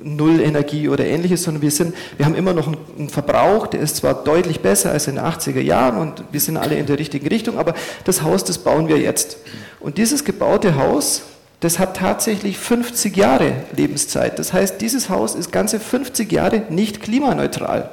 [0.00, 3.96] Null Energie oder ähnliches, sondern wir, sind, wir haben immer noch einen, Verbrauch, der ist
[3.96, 7.26] zwar deutlich besser als in den 80er Jahren und wir sind alle in der richtigen
[7.26, 7.74] Richtung, aber
[8.04, 9.38] das Haus, das bauen wir jetzt.
[9.80, 11.22] Und dieses gebaute Haus,
[11.60, 14.38] das hat tatsächlich 50 Jahre Lebenszeit.
[14.38, 17.90] Das heißt, dieses Haus ist ganze 50 Jahre nicht klimaneutral.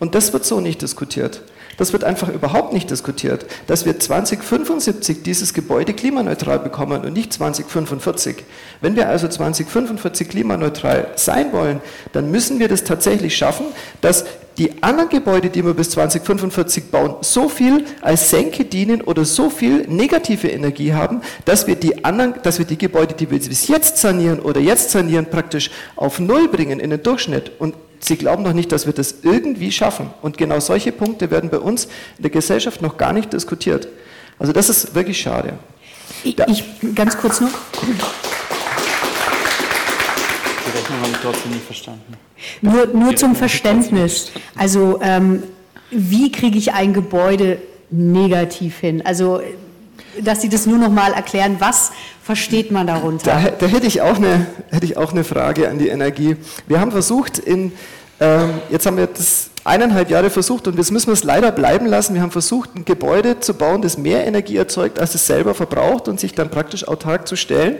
[0.00, 1.42] Und das wird so nicht diskutiert.
[1.76, 7.32] Das wird einfach überhaupt nicht diskutiert, dass wir 2075 dieses Gebäude klimaneutral bekommen und nicht
[7.32, 8.44] 2045.
[8.80, 11.80] Wenn wir also 2045 klimaneutral sein wollen,
[12.12, 13.66] dann müssen wir das tatsächlich schaffen,
[14.00, 14.24] dass
[14.58, 19.50] die anderen Gebäude, die wir bis 2045 bauen, so viel als Senke dienen oder so
[19.50, 23.68] viel negative Energie haben, dass wir die anderen, dass wir die Gebäude, die wir bis
[23.68, 27.52] jetzt sanieren oder jetzt sanieren, praktisch auf Null bringen in den Durchschnitt.
[27.58, 30.10] Und Sie glauben doch nicht, dass wir das irgendwie schaffen.
[30.22, 31.86] Und genau solche Punkte werden bei uns
[32.16, 33.88] in der Gesellschaft noch gar nicht diskutiert.
[34.38, 35.54] Also das ist wirklich schade.
[36.24, 37.50] Ich, ich ganz kurz noch.
[40.66, 42.14] Die Rechnung habe ich trotzdem nicht verstanden.
[42.60, 44.30] Nur, nur zum Verständnis.
[44.56, 45.42] Also ähm,
[45.90, 47.58] wie kriege ich ein Gebäude
[47.90, 49.02] negativ hin?
[49.04, 49.40] Also
[50.22, 51.92] dass Sie das nur noch mal erklären, was
[52.22, 53.30] versteht man darunter?
[53.30, 56.36] Da, da hätte, ich auch eine, hätte ich auch eine Frage an die Energie.
[56.66, 57.72] Wir haben versucht, in,
[58.20, 61.86] ähm, jetzt haben wir das eineinhalb Jahre versucht und jetzt müssen wir es leider bleiben
[61.86, 62.14] lassen.
[62.14, 66.08] Wir haben versucht, ein Gebäude zu bauen, das mehr Energie erzeugt, als es selber verbraucht
[66.08, 67.76] und sich dann praktisch autark zu stellen.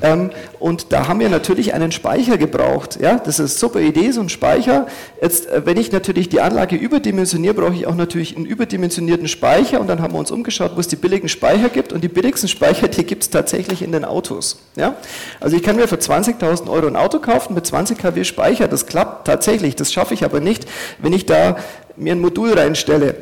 [0.00, 0.30] Ähm,
[0.64, 2.98] und da haben wir natürlich einen Speicher gebraucht.
[2.98, 4.86] Ja, das ist super Idee, so ein Speicher.
[5.20, 9.78] Jetzt, äh, wenn ich natürlich die Anlage überdimensioniere, brauche ich auch natürlich einen überdimensionierten Speicher
[9.78, 12.48] und dann haben wir uns umgeschaut, wo es die billigen Speicher gibt und die billigsten
[12.48, 14.58] Speicher, die gibt es tatsächlich in den Autos.
[14.74, 14.96] Ja?
[15.38, 18.86] Also ich kann mir für 20.000 Euro ein Auto kaufen mit 20 kW Speicher, das
[18.86, 20.66] klappt tatsächlich, das schaffe ich aber nicht,
[20.98, 21.56] wenn ich ich da
[21.96, 23.16] mir ein Modul reinstelle.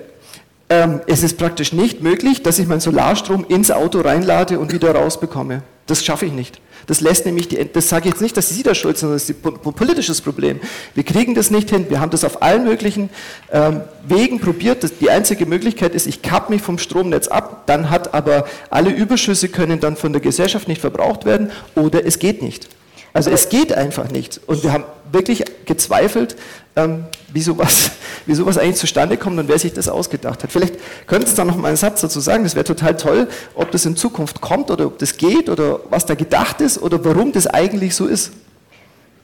[0.69, 4.95] Ähm, es ist praktisch nicht möglich, dass ich meinen Solarstrom ins Auto reinlade und wieder
[4.95, 5.63] rausbekomme.
[5.87, 6.61] Das schaffe ich nicht.
[6.87, 9.19] Das lässt nämlich die, das sage ich jetzt nicht, dass Sie da schuld sind, sondern
[9.19, 10.61] das ist ein politisches Problem.
[10.95, 11.87] Wir kriegen das nicht hin.
[11.89, 13.11] Wir haben das auf allen möglichen
[13.51, 14.83] ähm, Wegen probiert.
[14.83, 18.91] Das, die einzige Möglichkeit ist, ich kapp mich vom Stromnetz ab, dann hat aber alle
[18.91, 22.69] Überschüsse können dann von der Gesellschaft nicht verbraucht werden oder es geht nicht.
[23.13, 24.41] Also es geht einfach nicht.
[24.47, 26.37] Und wir haben wirklich gezweifelt,
[26.77, 27.93] ähm, wie, sowas,
[28.27, 30.53] wie sowas eigentlich zustande kommt und wer sich das ausgedacht hat.
[30.53, 30.75] Vielleicht
[31.07, 33.87] könnten Sie da noch mal einen Satz dazu sagen, das wäre total toll, ob das
[33.87, 37.47] in Zukunft kommt oder ob das geht oder was da gedacht ist oder warum das
[37.47, 38.33] eigentlich so ist.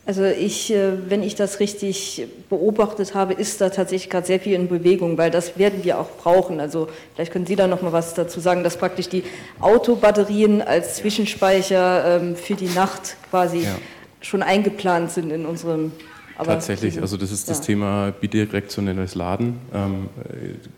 [0.09, 4.55] Also ich, äh, wenn ich das richtig beobachtet habe, ist da tatsächlich gerade sehr viel
[4.55, 6.61] in Bewegung, weil das werden wir auch brauchen.
[6.61, 9.22] Also vielleicht können Sie da noch mal was dazu sagen, dass praktisch die
[9.61, 13.76] Autobatterien als Zwischenspeicher ähm, für die Nacht quasi ja.
[14.21, 15.93] Schon eingeplant sind in unserem
[16.39, 19.59] aber Tatsächlich, also das ist das Thema bidirektionelles Laden.
[19.75, 20.09] Ähm,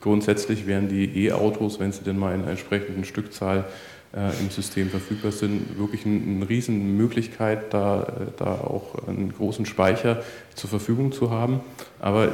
[0.01, 3.67] grundsätzlich wären die E-Autos, wenn sie denn mal in einer entsprechenden Stückzahl
[4.17, 9.67] äh, im System verfügbar sind, wirklich eine ein riesen Möglichkeit, da, da auch einen großen
[9.67, 10.23] Speicher
[10.55, 11.61] zur Verfügung zu haben.
[12.01, 12.31] Aber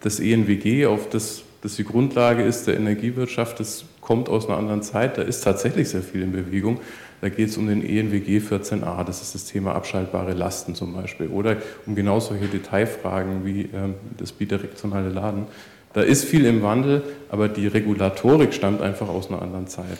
[0.00, 4.82] das ENWG, auf das, das die Grundlage ist der Energiewirtschaft, das kommt aus einer anderen
[4.82, 6.78] Zeit, da ist tatsächlich sehr viel in Bewegung.
[7.20, 11.28] Da geht es um den ENWG 14a, das ist das Thema abschaltbare Lasten zum Beispiel.
[11.28, 11.56] Oder
[11.86, 15.46] um genau solche Detailfragen wie ähm, das bidirektionale Laden.
[15.94, 19.98] Da ist viel im Wandel, aber die Regulatorik stammt einfach aus einer anderen Zeit,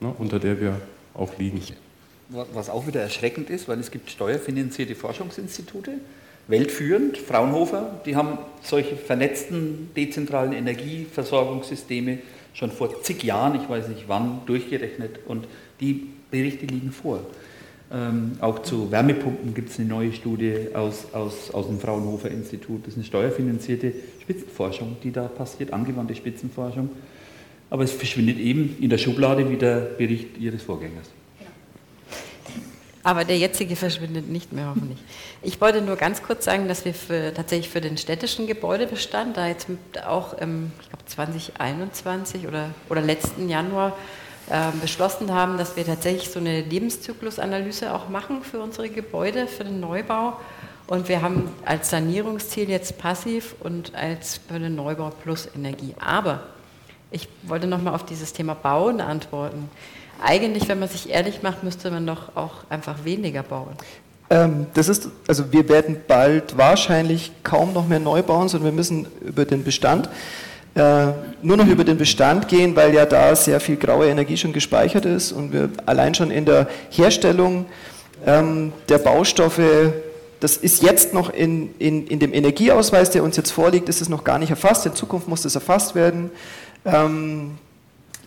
[0.00, 0.80] ne, unter der wir
[1.14, 1.60] auch liegen.
[2.28, 5.92] Was auch wieder erschreckend ist, weil es gibt steuerfinanzierte Forschungsinstitute,
[6.48, 12.18] weltführend, Fraunhofer, die haben solche vernetzten dezentralen Energieversorgungssysteme
[12.54, 15.46] schon vor zig Jahren, ich weiß nicht wann, durchgerechnet und
[15.80, 17.20] die Berichte liegen vor.
[17.92, 22.80] Ähm, auch zu Wärmepumpen gibt es eine neue Studie aus, aus, aus dem Fraunhofer Institut.
[22.82, 26.88] Das ist eine steuerfinanzierte Spitzenforschung, die da passiert, angewandte Spitzenforschung.
[27.68, 31.10] Aber es verschwindet eben in der Schublade wie der Bericht Ihres Vorgängers.
[33.04, 34.98] Aber der jetzige verschwindet nicht mehr, hoffentlich.
[35.42, 39.48] Ich wollte nur ganz kurz sagen, dass wir für, tatsächlich für den städtischen Gebäudebestand, da
[39.48, 39.66] jetzt
[40.06, 44.21] auch im, ich glaube 2021 oder, oder letzten Januar ähm,
[44.80, 49.80] beschlossen haben, dass wir tatsächlich so eine Lebenszyklusanalyse auch machen für unsere Gebäude, für den
[49.80, 50.38] Neubau.
[50.88, 55.94] Und wir haben als Sanierungsziel jetzt passiv und als für den Neubau plus Energie.
[56.00, 56.40] Aber
[57.12, 59.68] Ich wollte nochmal auf dieses Thema Bauen antworten.
[60.24, 63.76] Eigentlich, wenn man sich ehrlich macht, müsste man doch auch einfach weniger bauen.
[64.30, 68.76] Ähm, das ist, also wir werden bald wahrscheinlich kaum noch mehr neu bauen, sondern wir
[68.76, 70.08] müssen über den Bestand
[70.74, 75.04] nur noch über den Bestand gehen, weil ja da sehr viel graue Energie schon gespeichert
[75.04, 77.66] ist und wir allein schon in der Herstellung
[78.24, 79.92] ähm, der Baustoffe,
[80.40, 84.08] das ist jetzt noch in, in, in dem Energieausweis, der uns jetzt vorliegt, ist es
[84.08, 84.86] noch gar nicht erfasst.
[84.86, 86.30] In Zukunft muss das erfasst werden.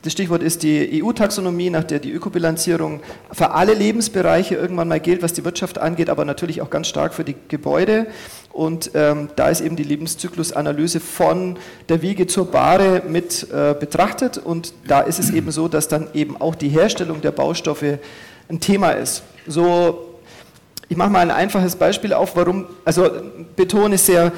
[0.06, 3.00] Das Stichwort ist die EU-Taxonomie, nach der die Ökobilanzierung
[3.32, 7.16] für alle Lebensbereiche irgendwann mal gilt, was die Wirtschaft angeht, aber natürlich auch ganz stark
[7.16, 8.06] für die Gebäude.
[8.54, 11.58] Und ähm, da ist eben die Lebenszyklusanalyse von
[11.90, 14.38] der Wiege zur Bahre mit äh, betrachtet.
[14.38, 17.98] Und da ist es eben so, dass dann eben auch die Herstellung der Baustoffe
[18.48, 19.24] ein Thema ist.
[19.48, 20.16] So
[20.88, 23.10] ich mache mal ein einfaches Beispiel auf, warum, also
[23.56, 24.32] Beton ist sehr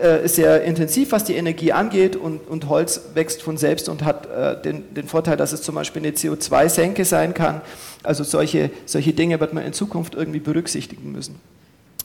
[0.00, 4.26] äh, sehr intensiv, was die Energie angeht und, und Holz wächst von selbst und hat
[4.26, 7.60] äh, den, den, Vorteil, dass es zum Beispiel eine CO2-Senke sein kann.
[8.02, 11.40] Also solche, solche Dinge wird man in Zukunft irgendwie berücksichtigen müssen.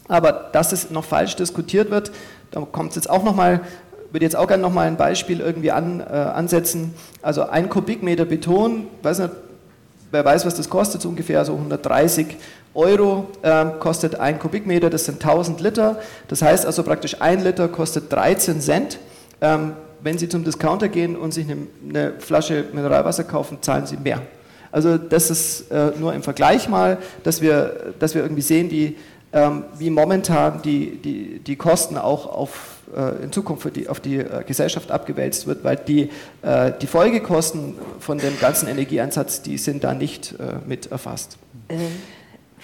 [0.07, 2.11] Aber dass es noch falsch diskutiert wird,
[2.51, 3.61] da kommt es jetzt auch nochmal,
[4.11, 6.93] würde jetzt auch gerne nochmal ein Beispiel irgendwie an, äh, ansetzen.
[7.21, 9.31] Also ein Kubikmeter Beton, weiß nicht,
[10.11, 12.27] wer weiß, was das kostet, so ungefähr so 130
[12.75, 15.99] Euro äh, kostet ein Kubikmeter, das sind 1000 Liter.
[16.27, 18.99] Das heißt also praktisch ein Liter kostet 13 Cent.
[19.41, 23.97] Ähm, wenn Sie zum Discounter gehen und sich eine, eine, Flasche Mineralwasser kaufen, zahlen Sie
[23.97, 24.21] mehr.
[24.71, 28.97] Also das ist äh, nur im Vergleich mal, dass wir, dass wir irgendwie sehen, wie,
[29.33, 34.17] ähm, wie momentan die, die, die Kosten auch auf, äh, in Zukunft die, auf die
[34.17, 36.09] äh, Gesellschaft abgewälzt wird, weil die,
[36.41, 41.37] äh, die Folgekosten von dem ganzen Energieeinsatz, die sind da nicht äh, mit erfasst.
[41.69, 41.79] Ähm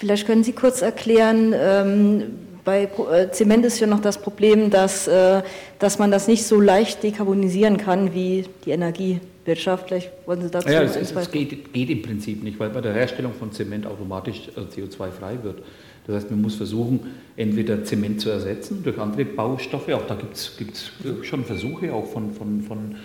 [0.01, 2.23] Vielleicht können Sie kurz erklären, ähm,
[2.65, 5.43] bei äh, Zement ist ja noch das Problem, dass, äh,
[5.77, 9.89] dass man das nicht so leicht dekarbonisieren kann wie die Energiewirtschaft.
[9.89, 12.81] Vielleicht wollen Sie dazu Ja, es, es, es geht, geht, im Prinzip nicht, weil bei
[12.81, 15.61] der Herstellung von Zement automatisch äh, CO2-frei wird.
[16.07, 17.01] Das heißt, man muss versuchen,
[17.37, 19.93] entweder Zement zu ersetzen durch andere Baustoffe.
[19.93, 20.91] Auch da gibt es
[21.21, 22.95] schon Versuche, auch von, von, von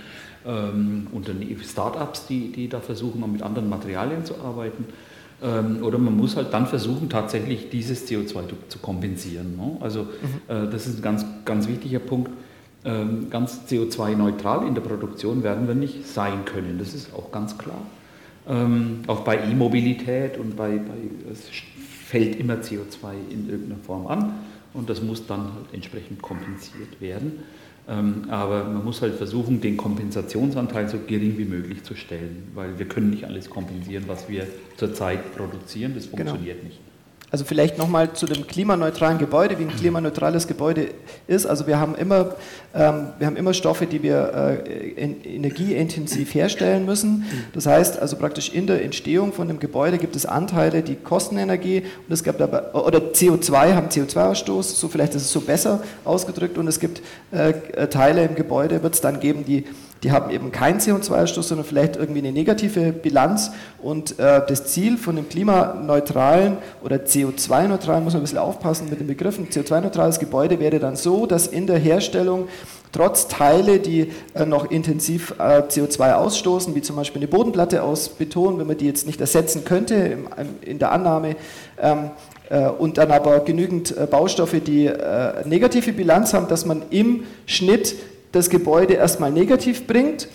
[0.46, 1.08] ähm,
[1.62, 4.86] Start-ups, die, die da versuchen, mit anderen Materialien zu arbeiten.
[5.42, 9.56] Ähm, oder man muss halt dann versuchen, tatsächlich dieses CO2 zu kompensieren.
[9.56, 9.76] Ne?
[9.80, 10.08] Also mhm.
[10.48, 12.30] äh, das ist ein ganz, ganz wichtiger Punkt.
[12.84, 16.78] Ähm, ganz CO2-neutral in der Produktion werden wir nicht sein können.
[16.78, 17.82] Das ist auch ganz klar.
[18.48, 20.94] Ähm, auch bei E-Mobilität und bei, bei
[21.32, 21.50] es
[22.06, 24.34] fällt immer CO2 in irgendeiner Form an
[24.72, 27.40] und das muss dann halt entsprechend kompensiert werden.
[27.88, 32.78] Ähm, aber man muss halt versuchen, den Kompensationsanteil so gering wie möglich zu stellen, weil
[32.78, 35.94] wir können nicht alles kompensieren, was wir zurzeit produzieren.
[35.94, 36.16] Das genau.
[36.16, 36.68] funktioniert genau.
[36.68, 36.80] nicht.
[37.32, 40.90] Also vielleicht nochmal zu dem klimaneutralen Gebäude, wie ein klimaneutrales Gebäude
[41.26, 41.44] ist.
[41.44, 42.36] Also wir haben immer,
[42.72, 45.02] ähm, wir haben immer Stoffe, die wir äh,
[45.34, 47.24] energieintensiv herstellen müssen.
[47.52, 51.36] Das heißt also praktisch in der Entstehung von dem Gebäude gibt es Anteile, die kosten
[51.36, 55.82] Energie und es gibt aber, oder CO2 haben CO2-Ausstoß, so vielleicht ist es so besser
[56.04, 57.02] ausgedrückt und es gibt
[57.32, 59.64] äh, Teile im Gebäude, wird es dann geben, die
[60.06, 63.50] die haben eben keinen CO2-Ausstoß, sondern vielleicht irgendwie eine negative Bilanz.
[63.82, 69.00] Und äh, das Ziel von dem klimaneutralen oder CO2-neutralen, muss man ein bisschen aufpassen mit
[69.00, 72.46] den Begriffen, CO2-neutrales Gebäude wäre dann so, dass in der Herstellung
[72.92, 78.08] trotz Teile, die äh, noch intensiv äh, CO2 ausstoßen, wie zum Beispiel eine Bodenplatte aus
[78.08, 80.28] Beton, wenn man die jetzt nicht ersetzen könnte im,
[80.60, 81.34] in der Annahme,
[81.82, 82.10] ähm,
[82.48, 87.24] äh, und dann aber genügend äh, Baustoffe, die äh, negative Bilanz haben, dass man im
[87.46, 87.96] Schnitt
[88.32, 90.28] das Gebäude erstmal negativ bringt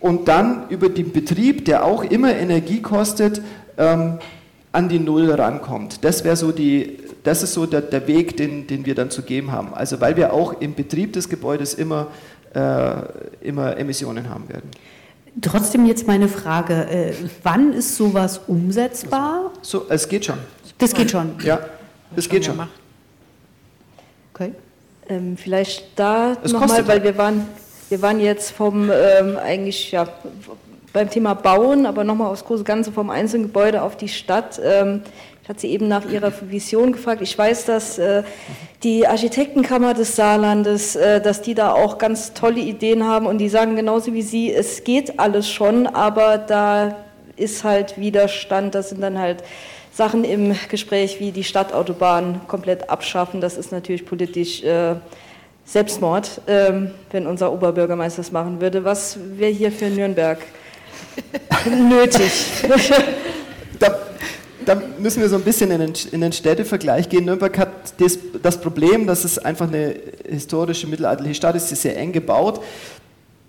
[0.00, 3.42] und dann über den Betrieb, der auch immer Energie kostet,
[3.78, 4.18] ähm,
[4.72, 6.04] an die Null rankommt.
[6.04, 9.22] Das wäre so die, das ist so der, der Weg, den, den wir dann zu
[9.22, 9.72] geben haben.
[9.74, 12.08] Also weil wir auch im Betrieb des Gebäudes immer,
[12.54, 12.92] äh,
[13.40, 14.70] immer Emissionen haben werden.
[15.40, 19.52] Trotzdem jetzt meine Frage, äh, wann ist sowas umsetzbar?
[19.62, 20.38] So, es geht schon.
[20.78, 21.32] Das geht schon.
[21.42, 21.60] Ja,
[22.14, 22.60] es geht schon.
[24.32, 24.52] Okay.
[25.08, 27.46] Ähm, vielleicht da nochmal, weil wir waren,
[27.88, 30.08] wir waren jetzt vom ähm, eigentlich ja,
[30.92, 34.60] beim Thema Bauen, aber nochmal aufs große Ganze vom einzelnen Gebäude auf die Stadt.
[34.62, 35.02] Ähm,
[35.42, 37.22] ich hatte Sie eben nach Ihrer Vision gefragt.
[37.22, 38.24] Ich weiß, dass äh,
[38.82, 43.48] die Architektenkammer des Saarlandes, äh, dass die da auch ganz tolle Ideen haben und die
[43.48, 46.96] sagen genauso wie Sie, es geht alles schon, aber da
[47.36, 49.44] ist halt Widerstand, das sind dann halt
[49.96, 53.40] Sachen im Gespräch wie die Stadtautobahn komplett abschaffen.
[53.40, 54.96] Das ist natürlich politisch äh,
[55.64, 58.84] Selbstmord, ähm, wenn unser Oberbürgermeister das machen würde.
[58.84, 60.38] Was wäre hier für Nürnberg
[61.88, 62.30] nötig?
[63.78, 63.98] da,
[64.66, 67.24] da, müssen wir so ein bisschen in den, in den Städtevergleich gehen.
[67.24, 69.96] Nürnberg hat das, das, Problem, dass es einfach eine
[70.28, 72.60] historische mittelalterliche Stadt ist, sie ist sehr eng gebaut.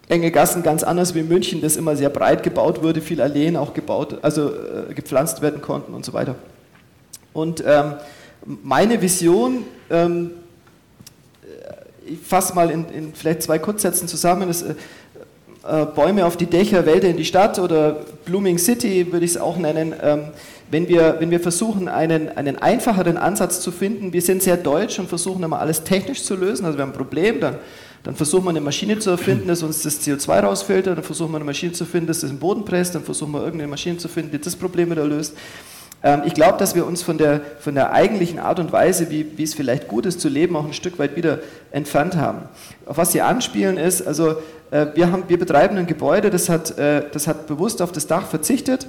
[0.10, 3.58] Enge Gassen ganz anders wie in München, das immer sehr breit gebaut wurde, viel Alleen
[3.58, 6.36] auch gebaut, also äh, gepflanzt werden konnten und so weiter.
[7.34, 7.95] Und ähm,
[8.64, 10.32] meine Vision, ähm,
[12.05, 14.76] ich fasse mal in, in, vielleicht zwei Kurzsätzen zusammen, ist, äh,
[15.68, 19.38] äh, Bäume auf die Dächer, Wälder in die Stadt oder Blooming City würde ich es
[19.38, 19.93] auch nennen.
[20.01, 20.24] Ähm,
[20.72, 24.97] wenn, wir, wenn wir versuchen, einen, einen einfacheren Ansatz zu finden, wir sind sehr deutsch
[24.99, 27.55] und versuchen immer alles technisch zu lösen, also wir haben ein Problem, dann,
[28.04, 31.38] dann versuchen wir eine Maschine zu erfinden, dass uns das CO2 rausfiltert, dann versuchen wir
[31.38, 34.08] eine Maschine zu finden, dass das den Boden presst, dann versuchen wir irgendeine Maschine zu
[34.08, 35.34] finden, die das Problem wieder löst.
[36.04, 39.38] Ähm, ich glaube, dass wir uns von der, von der eigentlichen Art und Weise, wie,
[39.38, 41.39] wie es vielleicht gut ist zu leben, auch ein Stück weit wieder
[41.72, 42.43] entfernt haben.
[42.86, 44.36] Auf was Sie anspielen ist, also
[44.72, 48.08] äh, wir, haben, wir betreiben ein Gebäude, das hat, äh, das hat bewusst auf das
[48.08, 48.88] Dach verzichtet.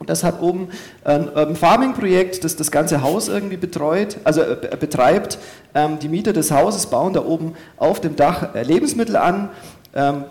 [0.00, 0.68] Und das hat oben
[1.04, 5.38] ein Farming-Projekt, das das ganze Haus irgendwie betreut, also äh, betreibt.
[5.74, 9.50] Ähm, die Mieter des Hauses bauen da oben auf dem Dach Lebensmittel an
[9.94, 10.24] ähm,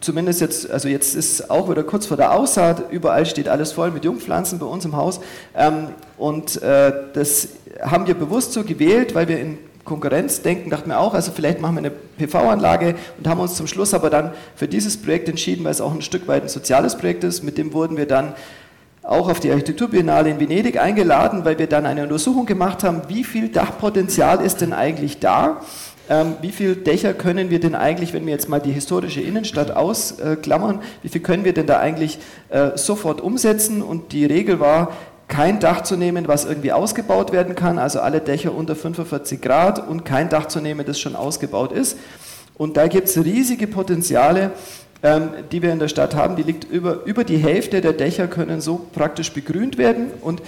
[0.00, 3.90] zumindest jetzt, also jetzt ist auch wieder kurz vor der Aussaat, überall steht alles voll
[3.90, 5.20] mit Jungpflanzen bei uns im Haus.
[5.54, 7.48] Ähm, und äh, das
[7.82, 11.60] haben wir bewusst so gewählt, weil wir in Konkurrenz denken, dachten wir auch, also vielleicht
[11.60, 15.64] machen wir eine PV-Anlage und haben uns zum Schluss aber dann für dieses Projekt entschieden,
[15.64, 17.42] weil es auch ein Stück weit ein soziales Projekt ist.
[17.42, 18.34] Mit dem wurden wir dann
[19.02, 23.24] auch auf die Architekturbiennale in Venedig eingeladen, weil wir dann eine Untersuchung gemacht haben, wie
[23.24, 25.62] viel Dachpotenzial ist denn eigentlich da
[26.08, 29.72] ähm, wie viele Dächer können wir denn eigentlich, wenn wir jetzt mal die historische Innenstadt
[29.72, 32.18] ausklammern, wie viel können wir denn da eigentlich
[32.48, 33.82] äh, sofort umsetzen?
[33.82, 34.92] Und die Regel war,
[35.28, 39.88] kein Dach zu nehmen, was irgendwie ausgebaut werden kann, also alle Dächer unter 45 Grad
[39.88, 41.98] und kein Dach zu nehmen, das schon ausgebaut ist.
[42.56, 44.52] Und da gibt es riesige Potenziale,
[45.02, 46.36] ähm, die wir in der Stadt haben.
[46.36, 50.42] Die liegt über, über die Hälfte der Dächer können so praktisch begrünt werden und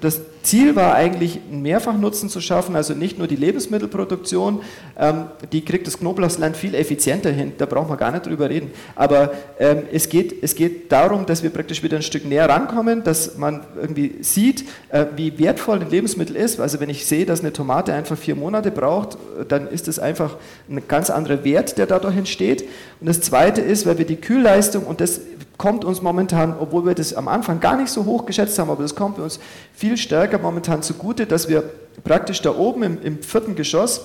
[0.00, 4.62] das Ziel war eigentlich, einen Mehrfachnutzen zu schaffen, also nicht nur die Lebensmittelproduktion,
[4.98, 8.70] ähm, die kriegt das Knoblauchsland viel effizienter hin, da braucht man gar nicht drüber reden.
[8.96, 13.04] Aber ähm, es, geht, es geht darum, dass wir praktisch wieder ein Stück näher rankommen,
[13.04, 16.58] dass man irgendwie sieht, äh, wie wertvoll ein Lebensmittel ist.
[16.60, 19.18] Also wenn ich sehe, dass eine Tomate einfach vier Monate braucht,
[19.48, 20.36] dann ist das einfach
[20.68, 22.62] ein ganz anderer Wert, der dadurch entsteht.
[23.00, 25.20] Und das Zweite ist, weil wir die Kühlleistung, und das
[25.58, 28.82] kommt uns momentan, obwohl wir das am Anfang gar nicht so hoch geschätzt haben, aber
[28.82, 29.38] das kommt uns
[29.74, 31.64] viel stärker momentan zugute, dass wir
[32.04, 34.00] praktisch da oben im, im vierten Geschoss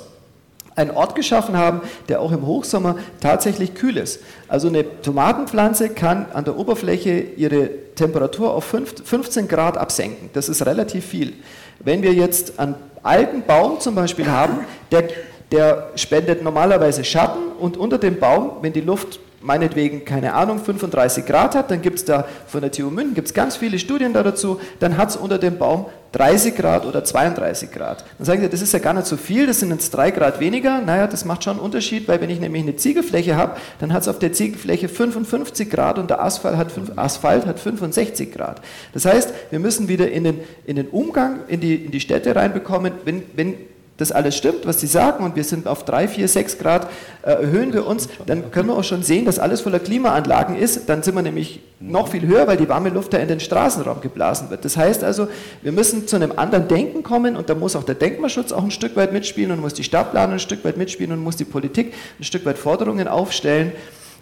[0.78, 4.20] einen Ort geschaffen haben, der auch im Hochsommer tatsächlich kühl ist.
[4.48, 10.30] Also eine Tomatenpflanze kann an der Oberfläche ihre Temperatur auf 15 Grad absenken.
[10.34, 11.34] Das ist relativ viel.
[11.80, 14.60] Wenn wir jetzt einen alten Baum zum Beispiel haben,
[14.92, 15.06] der,
[15.52, 21.26] der spendet normalerweise Schatten und unter dem Baum, wenn die Luft meinetwegen, keine Ahnung, 35
[21.26, 24.24] Grad hat, dann gibt es da von der TU München gibt's ganz viele Studien da
[24.24, 28.04] dazu, dann hat es unter dem Baum 30 Grad oder 32 Grad.
[28.18, 30.40] Dann sagen sie, das ist ja gar nicht so viel, das sind jetzt 3 Grad
[30.40, 30.82] weniger.
[30.82, 34.04] Naja, das macht schon einen Unterschied, weil wenn ich nämlich eine Ziegelfläche habe, dann hat
[34.04, 38.62] es auf der Ziegelfläche 55 Grad und der Asphalt hat, Asphalt hat 65 Grad.
[38.94, 42.36] Das heißt, wir müssen wieder in den, in den Umgang in die, in die Städte
[42.36, 43.56] reinbekommen, wenn, wenn
[43.98, 46.88] das alles stimmt, was Sie sagen, und wir sind auf 3, 4, 6 Grad,
[47.24, 50.88] äh, erhöhen wir uns, dann können wir auch schon sehen, dass alles voller Klimaanlagen ist.
[50.88, 54.02] Dann sind wir nämlich noch viel höher, weil die warme Luft da in den Straßenraum
[54.02, 54.66] geblasen wird.
[54.66, 55.28] Das heißt also,
[55.64, 58.72] wir müssen zu einem anderen Denken kommen und da muss auch der Denkmalschutz auch ein
[58.72, 61.94] Stück weit mitspielen und muss die Stadtplanung ein Stück weit mitspielen und muss die Politik
[62.20, 63.72] ein Stück weit Forderungen aufstellen.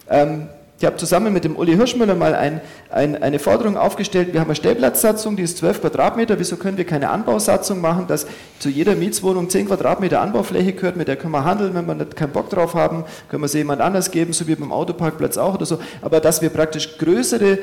[0.09, 0.47] Ähm,
[0.77, 2.59] ich habe zusammen mit dem Uli Hirschmüller mal ein,
[2.89, 4.33] ein, eine Forderung aufgestellt.
[4.33, 6.37] Wir haben eine Stellplatzsatzung, die ist 12 Quadratmeter.
[6.37, 8.27] Wieso können wir keine Anbausatzung machen, dass
[8.59, 10.97] zu jeder Mietswohnung 10 Quadratmeter Anbaufläche gehört?
[10.97, 11.73] Mit der können wir handeln.
[11.75, 14.55] Wenn wir nicht keinen Bock drauf haben, können wir sie jemand anders geben, so wie
[14.55, 15.79] beim Autoparkplatz auch oder so.
[16.01, 17.59] Aber dass wir praktisch größere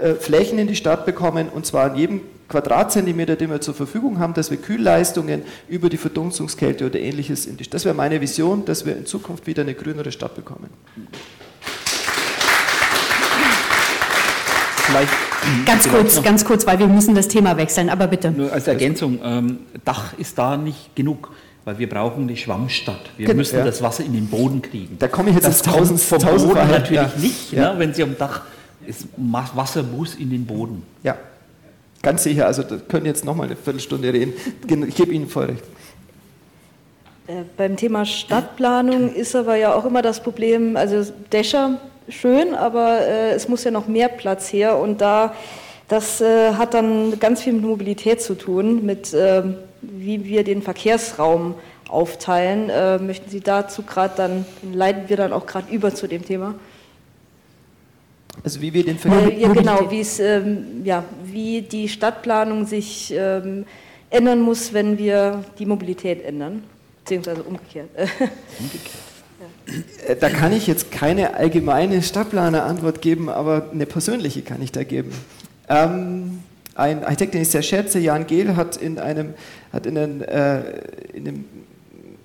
[0.00, 4.18] äh, Flächen in die Stadt bekommen und zwar an jedem Quadratzentimeter, den wir zur Verfügung
[4.18, 7.74] haben, dass wir Kühlleistungen über die Verdunstungskälte oder ähnliches in die Stadt.
[7.74, 10.70] Das wäre meine Vision, dass wir in Zukunft wieder eine grünere Stadt bekommen.
[14.86, 15.12] Vielleicht
[15.64, 18.30] ganz kurz, ganz kurz, weil wir müssen das Thema wechseln, aber bitte.
[18.30, 21.30] Nur als Ergänzung, ähm, Dach ist da nicht genug,
[21.64, 23.00] weil wir brauchen die Schwammstadt.
[23.16, 23.64] Wir genau, müssen ja.
[23.64, 24.98] das Wasser in den Boden kriegen.
[24.98, 27.12] Da komme ich jetzt das tausend vom tausend Boden natürlich ja.
[27.16, 27.72] nicht, ja.
[27.72, 28.42] Ne, wenn Sie am Dach
[28.86, 30.82] ist, Wasser muss in den Boden.
[31.02, 31.16] Ja,
[32.02, 32.46] ganz sicher.
[32.46, 34.34] Also da können jetzt noch mal eine Viertelstunde reden.
[34.86, 35.64] Ich gebe Ihnen voll recht.
[37.26, 43.00] Äh, beim Thema Stadtplanung ist aber ja auch immer das Problem, also Dächer schön, aber
[43.00, 45.34] äh, es muss ja noch mehr Platz her und da
[45.88, 49.42] das äh, hat dann ganz viel mit Mobilität zu tun, mit äh,
[49.82, 51.54] wie wir den Verkehrsraum
[51.88, 52.70] aufteilen.
[52.70, 56.54] Äh, möchten Sie dazu gerade dann, leiten wir dann auch gerade über zu dem Thema?
[58.42, 59.38] Also wie wir den Verkehr...
[59.38, 63.64] Ja, genau, ähm, ja, wie die Stadtplanung sich ähm,
[64.10, 66.64] ändern muss, wenn wir die Mobilität ändern,
[67.00, 67.90] beziehungsweise umgekehrt.
[68.58, 69.13] Umgekehrt.
[70.06, 74.84] Äh, da kann ich jetzt keine allgemeine Stadtplaner-Antwort geben, aber eine persönliche kann ich da
[74.84, 75.12] geben.
[75.68, 76.40] Ähm,
[76.74, 79.34] ein Architekt, den ich sehr schätze, Jan Gehl, hat in einem,
[79.72, 80.60] hat in einem, äh,
[81.14, 81.44] in einem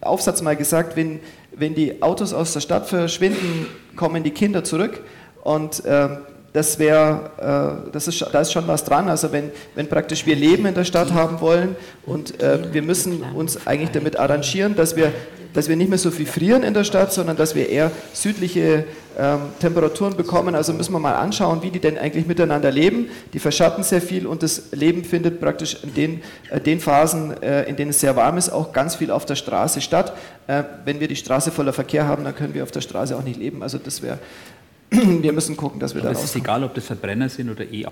[0.01, 1.19] Aufsatz mal gesagt, wenn,
[1.51, 5.01] wenn die Autos aus der Stadt verschwinden, kommen die Kinder zurück.
[5.43, 6.09] Und äh,
[6.53, 9.07] das wäre, äh, ist, da ist schon was dran.
[9.07, 11.75] Also wenn, wenn praktisch wir Leben in der Stadt haben wollen
[12.05, 15.11] und äh, wir müssen uns eigentlich damit arrangieren, dass wir
[15.53, 18.85] dass wir nicht mehr so viel frieren in der Stadt, sondern dass wir eher südliche
[19.17, 20.55] ähm, Temperaturen bekommen.
[20.55, 23.07] Also müssen wir mal anschauen, wie die denn eigentlich miteinander leben.
[23.33, 27.63] Die verschatten sehr viel und das Leben findet praktisch in den, äh, den Phasen, äh,
[27.63, 30.13] in denen es sehr warm ist, auch ganz viel auf der Straße statt.
[30.47, 33.23] Äh, wenn wir die Straße voller Verkehr haben, dann können wir auf der Straße auch
[33.23, 33.63] nicht leben.
[33.63, 34.19] Also das wäre,
[34.89, 37.65] wir müssen gucken, dass wir Aber da Es ist egal, ob das Verbrenner sind oder
[37.65, 37.85] E.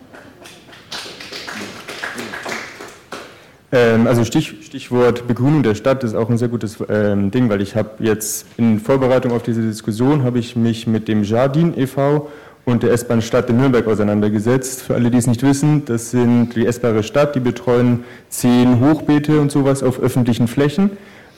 [3.69, 7.75] also Stich, Stichwort Begrünung der Stadt ist auch ein sehr gutes ähm, Ding, weil ich
[7.75, 12.29] habe jetzt in Vorbereitung auf diese Diskussion habe ich mich mit dem Jardin e.V.
[12.63, 14.83] und der S-Bahn Stadt in Nürnberg auseinandergesetzt.
[14.83, 19.41] Für alle, die es nicht wissen, das sind die S-Bahn Stadt, die betreuen zehn Hochbeete
[19.41, 20.91] und sowas auf öffentlichen Flächen,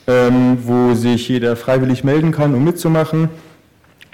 [0.06, 3.28] ähm, wo sich jeder freiwillig melden kann, um mitzumachen.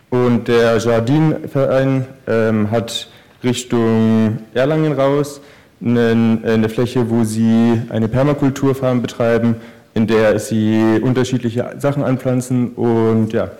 [0.08, 3.10] Und der Jardin-Verein ähm, hat
[3.44, 5.42] Richtung Erlangen raus
[5.80, 9.56] eine, Fläche, wo sie eine Permakulturfarm betreiben,
[9.94, 13.50] in der sie unterschiedliche Sachen anpflanzen und ja,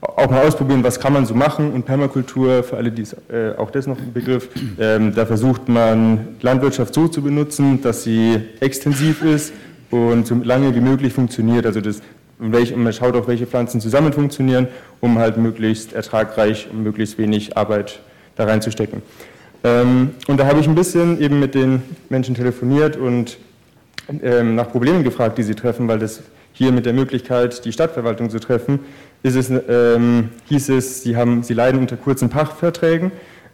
[0.00, 1.72] auch mal ausprobieren, was kann man so machen.
[1.72, 5.68] Und Permakultur, für alle, die es, äh, auch das noch ein Begriff, ähm, da versucht
[5.68, 9.52] man Landwirtschaft so zu benutzen, dass sie extensiv ist
[9.90, 11.66] und so lange wie möglich funktioniert.
[11.66, 12.00] Also das,
[12.38, 14.68] man schaut auch, welche Pflanzen zusammen funktionieren,
[15.00, 18.00] um halt möglichst ertragreich und möglichst wenig Arbeit
[18.36, 19.02] da reinzustecken.
[19.64, 23.38] Ähm, und da habe ich ein bisschen eben mit den Menschen telefoniert und
[24.22, 28.30] ähm, nach Problemen gefragt, die sie treffen, weil das hier mit der Möglichkeit, die Stadtverwaltung
[28.30, 28.80] zu treffen,
[29.22, 33.12] ist es, ähm, hieß es, sie, haben, sie leiden unter kurzen Pachtverträgen.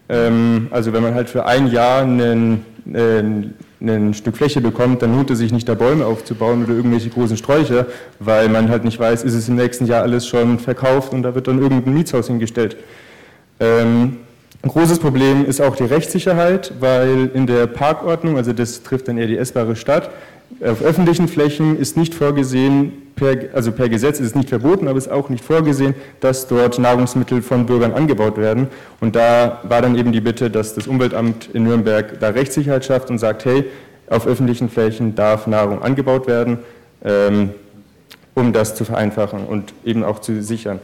[0.08, 5.14] Ähm, also wenn man halt für ein Jahr einen, einen, ein Stück Fläche bekommt, dann
[5.14, 7.86] lohnt es sich nicht, da Bäume aufzubauen oder irgendwelche großen Sträucher,
[8.20, 11.34] weil man halt nicht weiß, ist es im nächsten Jahr alles schon verkauft und da
[11.34, 12.76] wird dann irgendein Mietshaus hingestellt.
[13.60, 14.18] Ähm,
[14.64, 19.18] ein großes Problem ist auch die Rechtssicherheit, weil in der Parkordnung, also das trifft dann
[19.18, 20.10] eher die essbare Stadt,
[20.64, 24.96] auf öffentlichen Flächen ist nicht vorgesehen, per, also per Gesetz ist es nicht verboten, aber
[24.96, 28.68] es ist auch nicht vorgesehen, dass dort Nahrungsmittel von Bürgern angebaut werden.
[29.00, 33.10] Und da war dann eben die Bitte, dass das Umweltamt in Nürnberg da Rechtssicherheit schafft
[33.10, 33.64] und sagt, hey,
[34.08, 36.58] auf öffentlichen Flächen darf Nahrung angebaut werden,
[37.04, 37.50] ähm,
[38.34, 40.80] um das zu vereinfachen und eben auch zu sichern.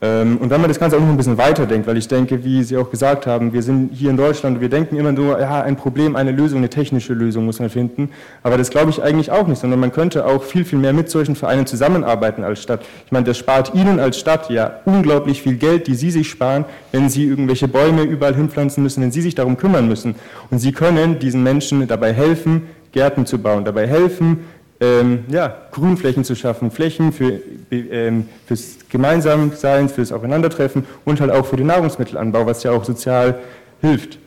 [0.00, 2.62] Ähm, und wenn man das Ganze auch noch ein bisschen weiterdenkt, weil ich denke, wie
[2.62, 5.74] Sie auch gesagt haben, wir sind hier in Deutschland, wir denken immer nur, ja, ein
[5.74, 8.10] Problem, eine Lösung, eine technische Lösung muss man finden.
[8.44, 11.10] Aber das glaube ich eigentlich auch nicht, sondern man könnte auch viel, viel mehr mit
[11.10, 12.82] solchen Vereinen zusammenarbeiten als Stadt.
[13.06, 16.64] Ich meine, das spart Ihnen als Stadt ja unglaublich viel Geld, die Sie sich sparen,
[16.92, 20.14] wenn Sie irgendwelche Bäume überall hinpflanzen müssen, wenn Sie sich darum kümmern müssen.
[20.50, 24.44] Und Sie können diesen Menschen dabei helfen, Gärten zu bauen, dabei helfen,
[24.80, 31.46] ähm, ja, Grünflächen zu schaffen, Flächen für, ähm, fürs Gemeinsamsein, fürs Aufeinandertreffen und halt auch
[31.46, 33.40] für den Nahrungsmittelanbau, was ja auch sozial
[33.80, 34.18] hilft.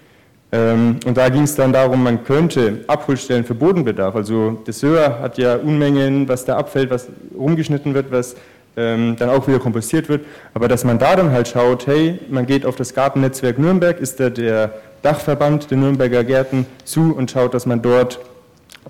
[0.52, 5.20] Ähm, und da ging es dann darum, man könnte Abholstellen für Bodenbedarf, also das Söhr
[5.22, 8.36] hat ja Unmengen, was da abfällt, was rumgeschnitten wird, was
[8.76, 12.46] ähm, dann auch wieder kompostiert wird, aber dass man da dann halt schaut, hey, man
[12.46, 17.54] geht auf das Gartennetzwerk Nürnberg, ist da der Dachverband der Nürnberger Gärten zu und schaut,
[17.54, 18.20] dass man dort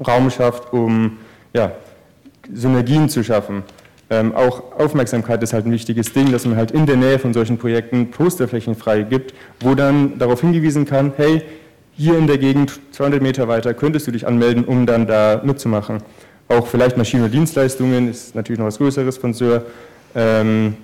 [0.05, 1.17] Raum schafft, um
[1.53, 1.71] ja,
[2.53, 3.63] Synergien zu schaffen.
[4.09, 7.33] Ähm, auch Aufmerksamkeit ist halt ein wichtiges Ding, dass man halt in der Nähe von
[7.33, 11.43] solchen Projekten Posterflächen frei gibt, wo dann darauf hingewiesen kann, hey,
[11.95, 15.99] hier in der Gegend 200 Meter weiter könntest du dich anmelden, um dann da mitzumachen.
[16.47, 19.63] Auch vielleicht Maschinen- und Dienstleistungen ist natürlich noch was Größeres von Sör.
[20.13, 20.75] Ähm,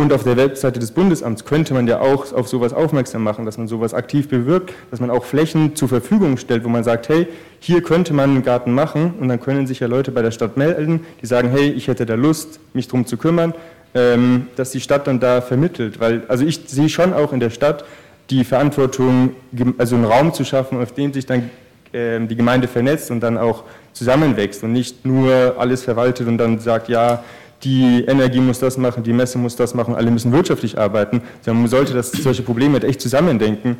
[0.00, 3.58] und auf der Webseite des Bundesamts könnte man ja auch auf sowas aufmerksam machen, dass
[3.58, 7.28] man sowas aktiv bewirkt, dass man auch Flächen zur Verfügung stellt, wo man sagt, hey,
[7.58, 10.56] hier könnte man einen Garten machen und dann können sich ja Leute bei der Stadt
[10.56, 13.54] melden, die sagen, hey, ich hätte da Lust, mich darum zu kümmern,
[13.94, 16.00] ähm, dass die Stadt dann da vermittelt.
[16.00, 17.84] Weil, also ich sehe schon auch in der Stadt
[18.30, 19.34] die Verantwortung,
[19.78, 21.50] also einen Raum zu schaffen, auf dem sich dann
[21.92, 26.58] ähm, die Gemeinde vernetzt und dann auch zusammenwächst und nicht nur alles verwaltet und dann
[26.60, 27.24] sagt, ja,
[27.62, 31.62] die Energie muss das machen, die Messe muss das machen, alle müssen wirtschaftlich arbeiten, sondern
[31.62, 33.76] man sollte das, solche Probleme halt echt zusammendenken.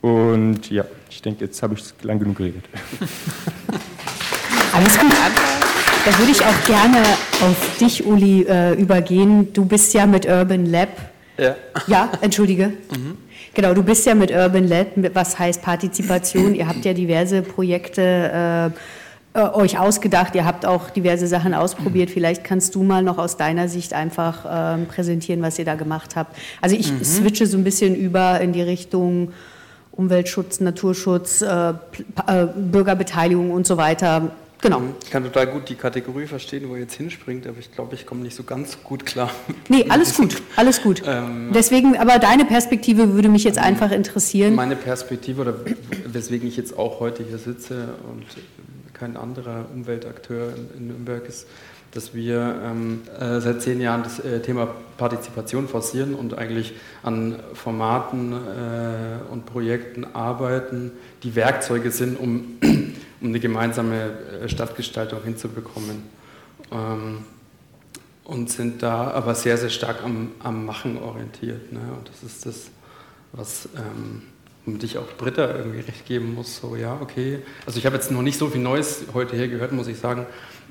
[0.00, 2.64] Und ja, ich denke, jetzt habe ich lang genug geredet.
[4.72, 5.12] Alles gut.
[6.04, 7.02] Da würde ich auch gerne
[7.42, 9.52] auf dich, Uli, äh, übergehen.
[9.52, 10.88] Du bist ja mit Urban Lab.
[11.36, 11.56] Ja.
[11.86, 12.68] Ja, entschuldige.
[12.68, 13.18] Mhm.
[13.54, 16.54] Genau, du bist ja mit Urban Lab, was heißt Partizipation.
[16.54, 18.72] Ihr habt ja diverse Projekte.
[18.72, 18.78] Äh,
[19.34, 22.10] äh, euch ausgedacht, ihr habt auch diverse Sachen ausprobiert.
[22.10, 26.16] Vielleicht kannst du mal noch aus deiner Sicht einfach ähm, präsentieren, was ihr da gemacht
[26.16, 26.36] habt.
[26.60, 27.04] Also ich mhm.
[27.04, 29.32] switche so ein bisschen über in die Richtung
[29.92, 31.74] Umweltschutz, Naturschutz, äh, äh,
[32.56, 34.30] Bürgerbeteiligung und so weiter.
[34.60, 34.82] Genau.
[35.04, 38.06] Ich kann total gut die Kategorie verstehen, wo ihr jetzt hinspringt, aber ich glaube, ich
[38.06, 39.30] komme nicht so ganz gut klar.
[39.68, 41.02] Nee, alles gut, alles gut.
[41.06, 44.54] Ähm, Deswegen, aber deine Perspektive würde mich jetzt einfach interessieren.
[44.54, 45.54] Meine Perspektive oder
[46.06, 48.24] weswegen ich jetzt auch heute hier sitze und
[48.98, 51.46] kein anderer Umweltakteur in, Nürnberg ist,
[51.92, 54.68] dass wir ähm, äh, seit zehn Jahren das äh, Thema
[54.98, 60.92] Partizipation forcieren und eigentlich an Formaten äh, und Projekten arbeiten,
[61.22, 64.10] die Werkzeuge sind, um, um eine gemeinsame
[64.42, 66.02] äh, Stadtgestaltung hinzubekommen.
[66.70, 67.24] Ähm,
[68.28, 71.72] und sind da aber sehr, sehr stark am, am Machen orientiert.
[71.72, 71.80] Ne?
[71.96, 72.68] Und das ist das,
[73.32, 74.22] was ähm,
[74.68, 77.38] womit ich auch Britta irgendwie recht geben muss, so ja, okay.
[77.64, 80.26] Also ich habe jetzt noch nicht so viel Neues heute hier gehört, muss ich sagen.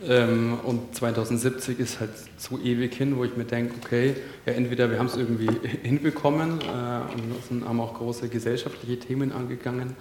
[0.08, 4.92] Ähm, und 2070 ist halt so ewig hin, wo ich mir denke, okay, ja entweder
[4.92, 5.50] wir haben es irgendwie
[5.84, 9.96] hinbekommen äh, und haben auch große gesellschaftliche Themen angegangen,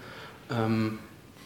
[0.51, 0.99] ähm,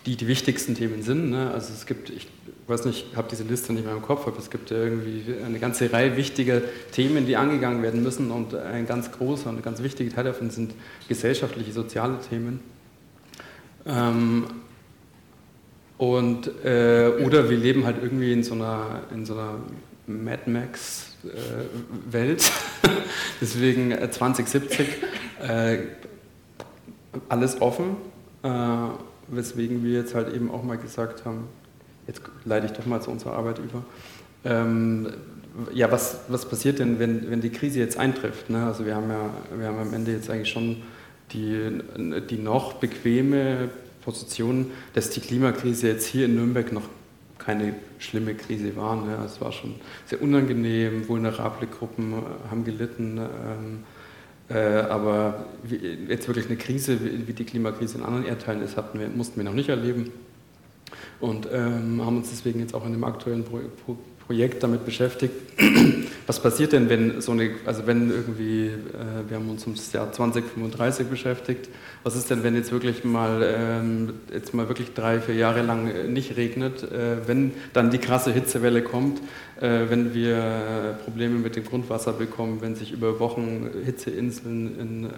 [0.06, 1.30] die die wichtigsten Themen sind.
[1.30, 1.52] Ne?
[1.52, 2.26] Also es gibt, ich
[2.70, 5.24] weiß nicht, ich habe diese Liste nicht mehr im Kopf, aber es gibt ja irgendwie
[5.44, 6.62] eine ganze Reihe wichtiger
[6.92, 10.74] Themen, die angegangen werden müssen und ein ganz großer und ganz wichtiger Teil davon sind
[11.08, 12.60] gesellschaftliche, soziale Themen.
[13.84, 14.46] Ähm,
[15.98, 19.56] und, äh, oder wir leben halt irgendwie in so einer, in so einer
[20.06, 22.36] Mad Max äh.
[23.40, 24.88] Deswegen 2070
[25.42, 25.78] äh, äh,
[27.28, 27.96] alles offen,
[28.42, 28.48] äh,
[29.28, 31.48] weswegen wir jetzt halt eben auch mal gesagt haben,
[32.10, 33.84] jetzt leite ich doch mal zu unserer Arbeit über.
[34.44, 35.08] Ähm,
[35.72, 38.50] ja, was, was passiert denn, wenn, wenn die Krise jetzt eintrifft?
[38.50, 38.64] Ne?
[38.66, 40.82] Also wir haben ja wir haben am Ende jetzt eigentlich schon
[41.32, 41.80] die,
[42.28, 43.68] die noch bequeme
[44.04, 46.88] Position, dass die Klimakrise jetzt hier in Nürnberg noch
[47.38, 48.96] keine schlimme Krise war.
[48.96, 49.18] Ne?
[49.24, 49.74] Es war schon
[50.06, 52.14] sehr unangenehm, vulnerable Gruppen
[52.50, 53.18] haben gelitten.
[53.18, 53.84] Ähm,
[54.56, 55.76] äh, aber wie,
[56.08, 59.36] jetzt wirklich eine Krise, wie, wie die Klimakrise in anderen Erdteilen ist, hatten wir, mussten
[59.36, 60.10] wir noch nicht erleben
[61.20, 63.96] und ähm, haben uns deswegen jetzt auch in dem aktuellen Pro Pro
[64.30, 65.34] Projekt damit beschäftigt.
[66.28, 70.12] Was passiert denn, wenn so eine, also wenn irgendwie, äh, wir haben uns ums Jahr
[70.12, 71.68] 2035 beschäftigt,
[72.04, 75.88] was ist denn, wenn jetzt wirklich mal, ähm, jetzt mal wirklich drei, vier Jahre lang
[75.88, 79.20] äh, nicht regnet, äh, wenn dann die krasse Hitzewelle kommt,
[79.60, 85.08] äh, wenn wir Probleme mit dem Grundwasser bekommen, wenn sich über Wochen Hitzeinseln in äh,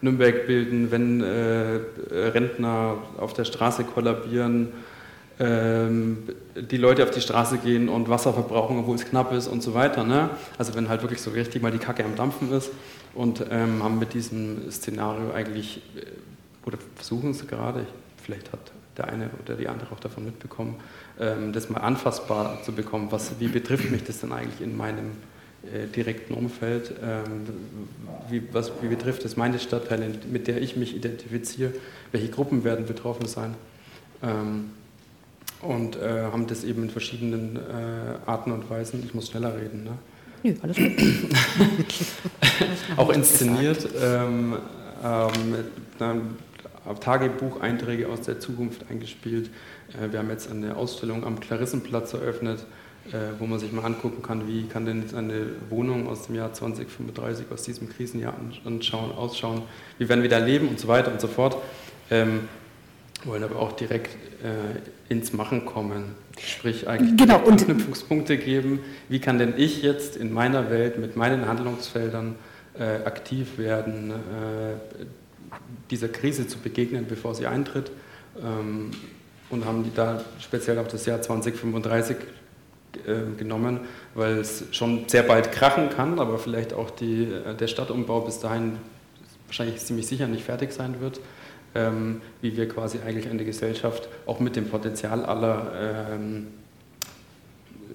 [0.00, 1.78] Nürnberg bilden, wenn äh,
[2.10, 4.70] Rentner auf der Straße kollabieren,
[5.40, 9.72] die Leute auf die Straße gehen und Wasser verbrauchen, obwohl es knapp ist und so
[9.72, 10.04] weiter.
[10.04, 10.28] Ne?
[10.58, 12.70] Also wenn halt wirklich so richtig mal die Kacke am Dampfen ist
[13.14, 17.86] und ähm, haben mit diesem Szenario eigentlich, äh, oder versuchen es gerade,
[18.22, 18.60] vielleicht hat
[18.98, 20.76] der eine oder die andere auch davon mitbekommen,
[21.18, 23.08] ähm, das mal anfassbar zu bekommen.
[23.10, 25.12] Was, wie betrifft mich das denn eigentlich in meinem
[25.62, 26.92] äh, direkten Umfeld?
[27.02, 27.46] Ähm,
[28.28, 31.72] wie, was, wie betrifft es meine Stadtteile, mit der ich mich identifiziere?
[32.12, 33.54] Welche Gruppen werden betroffen sein?
[34.22, 34.70] Ähm,
[35.62, 37.60] und äh, haben das eben in verschiedenen äh,
[38.26, 39.92] Arten und Weisen, ich muss schneller reden, ne?
[40.42, 40.92] Nö, alles gut.
[42.96, 44.56] auch inszeniert, ähm,
[45.04, 46.36] ähm,
[47.00, 49.50] Tagebucheinträge aus der Zukunft eingespielt.
[49.92, 52.64] Äh, wir haben jetzt eine Ausstellung am Klarissenplatz eröffnet,
[53.12, 56.36] äh, wo man sich mal angucken kann, wie kann denn jetzt eine Wohnung aus dem
[56.36, 58.34] Jahr 2035, aus diesem Krisenjahr
[58.64, 59.62] anschauen, ausschauen,
[59.98, 61.58] wie werden wir da leben und so weiter und so fort.
[62.10, 62.48] Ähm,
[63.24, 66.14] wollen aber auch direkt äh, ins Machen kommen.
[66.38, 68.80] Sprich, eigentlich genau, Anknüpfungspunkte geben.
[69.08, 72.36] Wie kann denn ich jetzt in meiner Welt mit meinen Handlungsfeldern
[72.78, 75.54] äh, aktiv werden, äh,
[75.90, 77.90] dieser Krise zu begegnen, bevor sie eintritt?
[78.42, 78.90] Ähm,
[79.50, 82.16] und haben die da speziell auf das Jahr 2035
[83.04, 83.80] äh, genommen,
[84.14, 88.38] weil es schon sehr bald krachen kann, aber vielleicht auch die, äh, der Stadtumbau bis
[88.38, 88.76] dahin
[89.46, 91.20] wahrscheinlich ziemlich sicher nicht fertig sein wird
[91.74, 96.48] ähm, wie wir quasi eigentlich eine Gesellschaft auch mit dem Potenzial aller ähm,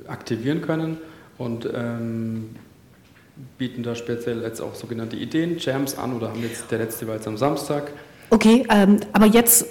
[0.08, 0.98] aktivieren können
[1.38, 2.56] und ähm,
[3.58, 7.28] bieten da speziell jetzt auch sogenannte Ideen-Jams an oder haben jetzt, der letzte war jetzt
[7.28, 7.92] am Samstag.
[8.30, 9.66] Okay, ähm, aber jetzt,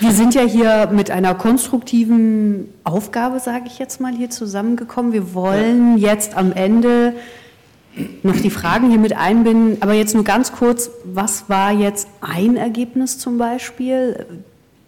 [0.00, 5.12] wir sind ja hier mit einer konstruktiven Aufgabe, sage ich jetzt mal, hier zusammengekommen.
[5.12, 7.14] Wir wollen jetzt am Ende
[8.22, 9.78] noch die Fragen hier mit einbinden.
[9.80, 14.26] Aber jetzt nur ganz kurz, was war jetzt ein Ergebnis zum Beispiel?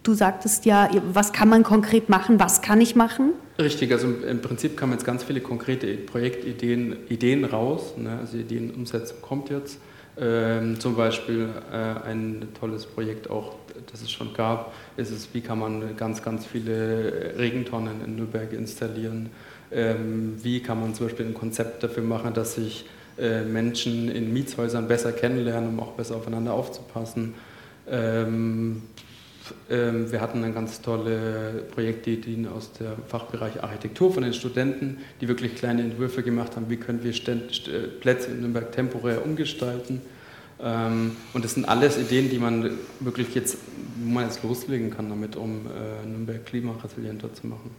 [0.02, 3.32] Du sagtest ja, was kann man konkret machen, was kann ich machen?
[3.58, 7.94] Richtig, also im Prinzip kamen jetzt ganz viele konkrete Projektideen Ideen raus.
[7.96, 8.18] Ne?
[8.20, 9.78] Also Ideenumsetzung kommt jetzt.
[10.16, 13.56] Ähm, zum Beispiel äh, ein tolles Projekt auch,
[13.90, 18.52] das es schon gab, ist es, wie kann man ganz, ganz viele Regentonnen in Nürnberg
[18.52, 19.30] installieren.
[19.72, 22.86] Ähm, wie kann man zum Beispiel ein Konzept dafür machen, dass sich
[23.16, 27.34] Menschen in Mietshäusern besser kennenlernen, um auch besser aufeinander aufzupassen.
[27.88, 28.82] Ähm,
[29.70, 35.28] ähm, wir hatten eine ganz tolle Projektideen aus dem Fachbereich Architektur von den Studenten, die
[35.28, 37.12] wirklich kleine Entwürfe gemacht haben, wie können wir
[38.00, 40.00] Plätze in Nürnberg temporär umgestalten.
[40.60, 43.58] Ähm, und das sind alles Ideen, die man wirklich jetzt,
[44.02, 47.70] wo man jetzt loslegen kann damit, um äh, Nürnberg klimaresilienter zu machen.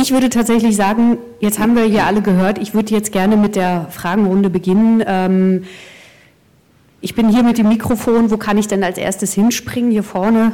[0.00, 3.56] Ich würde tatsächlich sagen, jetzt haben wir hier alle gehört, ich würde jetzt gerne mit
[3.56, 5.02] der Fragenrunde beginnen.
[5.04, 5.64] Ähm,
[7.00, 9.90] ich bin hier mit dem Mikrofon, wo kann ich denn als erstes hinspringen?
[9.90, 10.52] Hier vorne.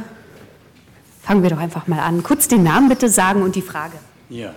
[1.21, 2.23] Fangen wir doch einfach mal an.
[2.23, 3.93] Kurz den Namen bitte sagen und die Frage.
[4.29, 4.49] Ja.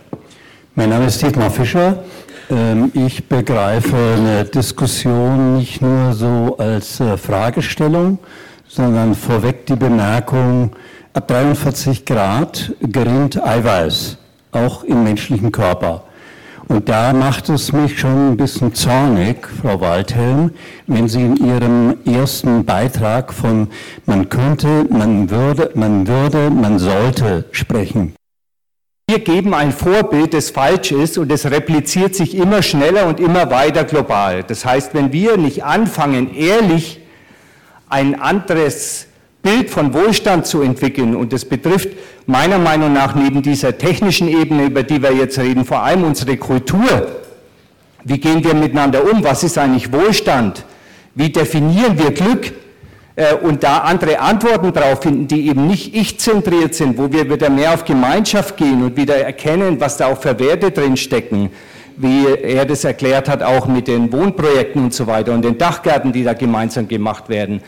[0.74, 2.02] Mein Name ist Dietmar Fischer.
[2.48, 8.18] Ähm, ich begreife eine Diskussion nicht nur so als äh, Fragestellung,
[8.66, 10.70] sondern vorweg die Bemerkung,
[11.12, 14.16] ab 43 Grad gerinnt Eiweiß
[14.52, 16.04] auch im menschlichen Körper.
[16.68, 20.50] Und da macht es mich schon ein bisschen zornig, Frau Waldhelm,
[20.86, 23.68] wenn Sie in Ihrem ersten Beitrag von
[24.04, 28.14] man könnte, man würde, man würde, man sollte sprechen.
[29.08, 33.50] Wir geben ein Vorbild, das falsch ist und es repliziert sich immer schneller und immer
[33.50, 34.42] weiter global.
[34.42, 37.00] Das heißt, wenn wir nicht anfangen, ehrlich
[37.88, 39.06] ein anderes
[39.42, 41.16] Bild von Wohlstand zu entwickeln.
[41.16, 41.88] Und das betrifft
[42.28, 46.36] meiner Meinung nach neben dieser technischen Ebene, über die wir jetzt reden, vor allem unsere
[46.36, 47.08] Kultur.
[48.04, 49.24] Wie gehen wir miteinander um?
[49.24, 50.64] Was ist eigentlich Wohlstand?
[51.14, 52.52] Wie definieren wir Glück?
[53.16, 57.48] Äh, und da andere Antworten drauf finden, die eben nicht ich-zentriert sind, wo wir wieder
[57.48, 61.50] mehr auf Gemeinschaft gehen und wieder erkennen, was da auch für Werte drin stecken,
[61.96, 66.12] wie er das erklärt hat, auch mit den Wohnprojekten und so weiter und den Dachgärten,
[66.12, 67.62] die da gemeinsam gemacht werden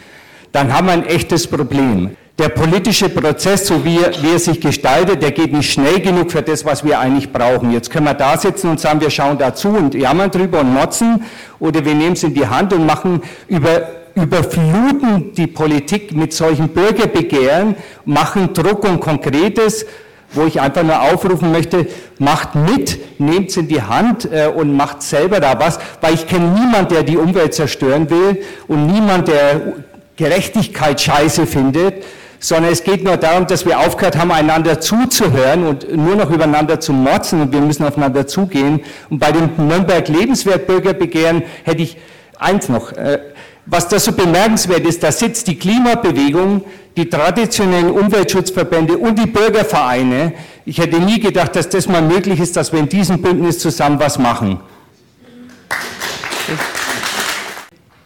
[0.53, 2.17] dann haben wir ein echtes Problem.
[2.41, 6.33] Der politische Prozess, so wie er, wie er sich gestaltet, der geht nicht schnell genug
[6.33, 7.71] für das, was wir eigentlich brauchen.
[7.71, 11.23] Jetzt können wir da sitzen und sagen, wir schauen dazu und jammern drüber und motzen,
[11.59, 13.83] oder wir nehmen es in die Hand und machen über
[14.15, 17.77] überfluten die Politik mit solchen Bürgerbegehren,
[18.07, 19.85] machen Druck und Konkretes,
[20.33, 21.89] wo ich einfach nur aufrufen möchte,
[22.19, 26.27] macht mit, nehmt es in die Hand äh, und macht selber da was, weil ich
[26.27, 29.75] kenne niemanden, der die Umwelt zerstören will und niemand, der
[30.17, 32.05] Gerechtigkeit scheiße findet,
[32.41, 36.81] sondern es geht nur darum, dass wir aufgehört haben, einander zuzuhören und nur noch übereinander
[36.81, 38.81] zu motzen und wir müssen aufeinander zugehen.
[39.11, 41.99] Und bei dem Nürnberg Lebenswertbürgerbegehren hätte ich
[42.39, 42.93] eins noch.
[42.93, 43.21] Äh,
[43.67, 46.65] was da so bemerkenswert ist, da sitzt die Klimabewegung,
[46.97, 50.33] die traditionellen Umweltschutzverbände und die Bürgervereine.
[50.65, 54.01] Ich hätte nie gedacht, dass das mal möglich ist, dass wir in diesem Bündnis zusammen
[54.01, 54.61] was machen.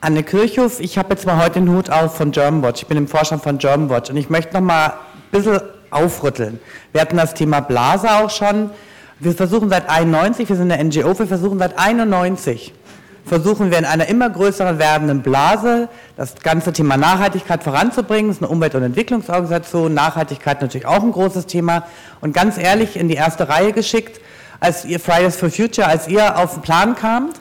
[0.05, 2.83] Anne Kirchhoff, ich habe jetzt mal heute den Hut auf von Germanwatch.
[2.83, 4.93] Ich bin im Vorstand von Germanwatch und ich möchte noch mal ein
[5.33, 6.61] bisschen aufrütteln.
[6.93, 8.69] Wir hatten das Thema Blase auch schon.
[9.19, 12.75] Wir versuchen seit 91, wir sind eine NGO, wir versuchen seit 91
[13.25, 15.89] versuchen wir in einer immer größeren werdenden Blase
[16.19, 18.29] das ganze Thema Nachhaltigkeit voranzubringen.
[18.29, 19.95] Das ist eine Umwelt- und Entwicklungsorganisation.
[19.95, 21.85] Nachhaltigkeit natürlich auch ein großes Thema.
[22.21, 24.21] Und ganz ehrlich in die erste Reihe geschickt,
[24.61, 27.41] als ihr Fridays for Future, als ihr auf den Plan kamt,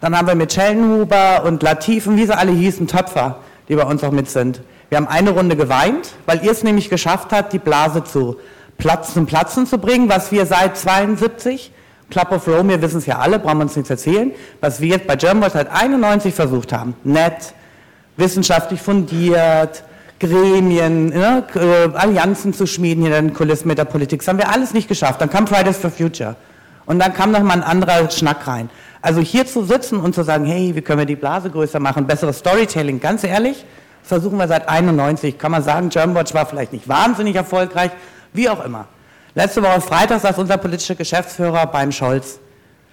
[0.00, 3.84] dann haben wir mit Schellenhuber und Latif und wie sie alle hießen, Töpfer, die bei
[3.84, 4.62] uns auch mit sind.
[4.88, 8.36] Wir haben eine Runde geweint, weil ihr es nämlich geschafft habt, die Blase zu
[8.78, 11.72] platzen, platzen zu bringen, was wir seit 72,
[12.10, 14.88] Club of Rome, wir wissen es ja alle, brauchen wir uns nichts erzählen, was wir
[14.88, 16.94] jetzt bei Germanwatch seit 91 versucht haben.
[17.04, 17.52] Nett,
[18.16, 19.82] wissenschaftlich fundiert,
[20.20, 24.20] Gremien, ne, äh, Allianzen zu schmieden hier in den Kulissen mit der Politik.
[24.20, 25.20] Das haben wir alles nicht geschafft.
[25.20, 26.36] Dann kam Fridays for Future.
[26.86, 28.70] Und dann kam noch mal ein anderer Schnack rein.
[29.00, 32.06] Also hier zu sitzen und zu sagen, hey, wie können wir die Blase größer machen,
[32.06, 33.64] besseres Storytelling, ganz ehrlich,
[34.00, 35.38] das versuchen wir seit 91.
[35.38, 37.90] Kann man sagen, Germanwatch war vielleicht nicht wahnsinnig erfolgreich,
[38.32, 38.88] wie auch immer.
[39.34, 42.40] Letzte Woche Freitag saß unser politischer Geschäftsführer beim Scholz.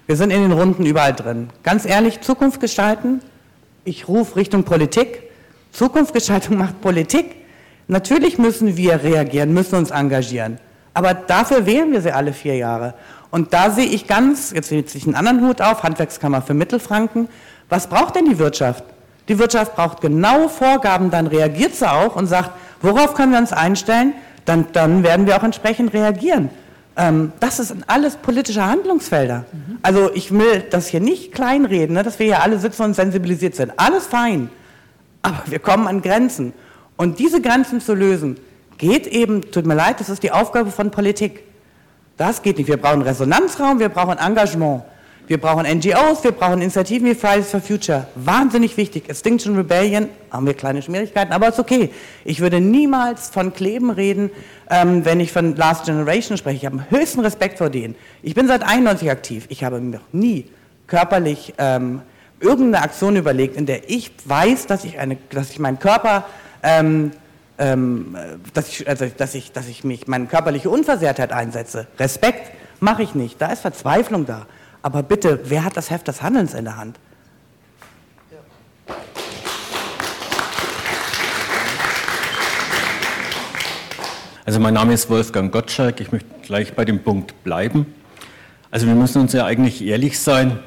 [0.06, 1.50] Wir sind in den Runden überall drin.
[1.64, 3.20] Ganz ehrlich, Zukunft gestalten.
[3.84, 5.22] Ich rufe Richtung Politik.
[5.72, 7.34] Zukunftsgestaltung macht Politik.
[7.88, 10.58] Natürlich müssen wir reagieren, müssen uns engagieren.
[10.94, 12.94] Aber dafür wählen wir sie alle vier Jahre.
[13.36, 17.28] Und da sehe ich ganz, jetzt setze ich einen anderen Hut auf, Handwerkskammer für Mittelfranken,
[17.68, 18.82] was braucht denn die Wirtschaft?
[19.28, 23.52] Die Wirtschaft braucht genaue Vorgaben, dann reagiert sie auch und sagt, worauf können wir uns
[23.52, 24.14] einstellen?
[24.46, 26.48] Dann, dann werden wir auch entsprechend reagieren.
[26.96, 29.44] Ähm, das sind alles politische Handlungsfelder.
[29.52, 29.78] Mhm.
[29.82, 33.54] Also ich will das hier nicht kleinreden, ne, dass wir hier alle sitzen und sensibilisiert
[33.54, 33.70] sind.
[33.76, 34.48] Alles fein.
[35.20, 36.54] Aber wir kommen an Grenzen.
[36.96, 38.38] Und diese Grenzen zu lösen,
[38.78, 41.45] geht eben, tut mir leid, das ist die Aufgabe von Politik.
[42.16, 42.68] Das geht nicht.
[42.68, 44.82] Wir brauchen Resonanzraum, wir brauchen Engagement.
[45.26, 48.06] Wir brauchen NGOs, wir brauchen Initiativen wie Fridays for Future.
[48.14, 49.08] Wahnsinnig wichtig.
[49.10, 51.90] Extinction Rebellion, haben wir kleine Schwierigkeiten, aber ist okay.
[52.24, 54.30] Ich würde niemals von Kleben reden,
[54.70, 56.56] ähm, wenn ich von Last Generation spreche.
[56.58, 57.96] Ich habe höchsten Respekt vor denen.
[58.22, 59.46] Ich bin seit 91 aktiv.
[59.48, 60.46] Ich habe mir noch nie
[60.86, 62.02] körperlich ähm,
[62.38, 66.24] irgendeine Aktion überlegt, in der ich weiß, dass ich, eine, dass ich meinen Körper
[66.62, 67.10] ähm,
[67.58, 68.16] ähm,
[68.52, 71.86] dass, ich, also, dass, ich, dass ich mich meine körperliche Unversehrtheit einsetze.
[71.98, 73.40] Respekt mache ich nicht.
[73.40, 74.46] Da ist Verzweiflung da.
[74.82, 76.98] Aber bitte, wer hat das Heft des Handelns in der Hand?
[84.44, 87.86] Also mein Name ist Wolfgang Gottschalk, ich möchte gleich bei dem Punkt bleiben.
[88.70, 90.60] Also wir müssen uns ja eigentlich ehrlich sein,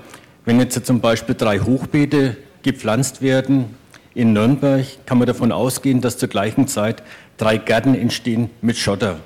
[0.43, 3.77] wenn jetzt zum Beispiel drei Hochbeete gepflanzt werden
[4.19, 7.03] in Nürnberg, kann man davon ausgehen, dass zur gleichen Zeit
[7.37, 9.19] drei Gärten entstehen mit Schotter.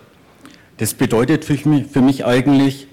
[0.78, 2.88] Das bedeutet für mich, eigentlich,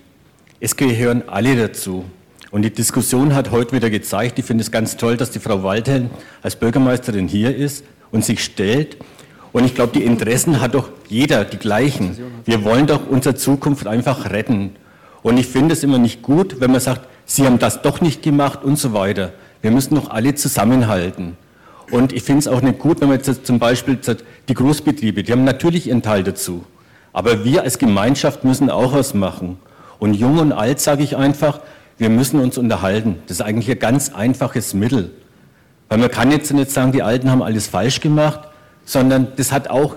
[0.60, 2.04] es gehören alle dazu.
[2.50, 5.62] Und die Diskussion hat heute wieder gezeigt, ich finde es ganz toll, dass die Frau
[5.62, 6.08] Waldhelm
[6.42, 8.96] als Bürgermeisterin hier ist und sich stellt.
[9.52, 12.16] Und ich glaube, die Interessen hat doch jeder die gleichen.
[12.46, 14.70] Wir wollen doch unsere Zukunft einfach retten.
[15.22, 18.22] Und ich finde es immer nicht gut, wenn man sagt, Sie haben das doch nicht
[18.22, 19.32] gemacht und so weiter.
[19.60, 21.36] Wir müssen doch alle zusammenhalten.
[21.90, 23.98] Und ich finde es auch nicht gut, wenn man jetzt zum Beispiel
[24.48, 26.64] die Großbetriebe, die haben natürlich ihren Teil dazu.
[27.12, 29.58] Aber wir als Gemeinschaft müssen auch was machen.
[29.98, 31.60] Und jung und alt sage ich einfach,
[31.98, 33.16] wir müssen uns unterhalten.
[33.26, 35.10] Das ist eigentlich ein ganz einfaches Mittel.
[35.88, 38.40] Weil man kann jetzt nicht sagen, die Alten haben alles falsch gemacht,
[38.84, 39.96] sondern das hat auch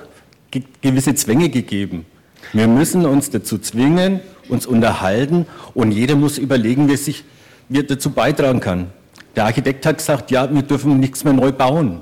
[0.82, 2.06] gewisse Zwänge gegeben.
[2.52, 4.20] Wir müssen uns dazu zwingen,
[4.50, 7.24] uns unterhalten und jeder muss überlegen, wie, sich,
[7.70, 8.88] wie er dazu beitragen kann.
[9.36, 12.02] Der Architekt hat gesagt, ja, wir dürfen nichts mehr neu bauen.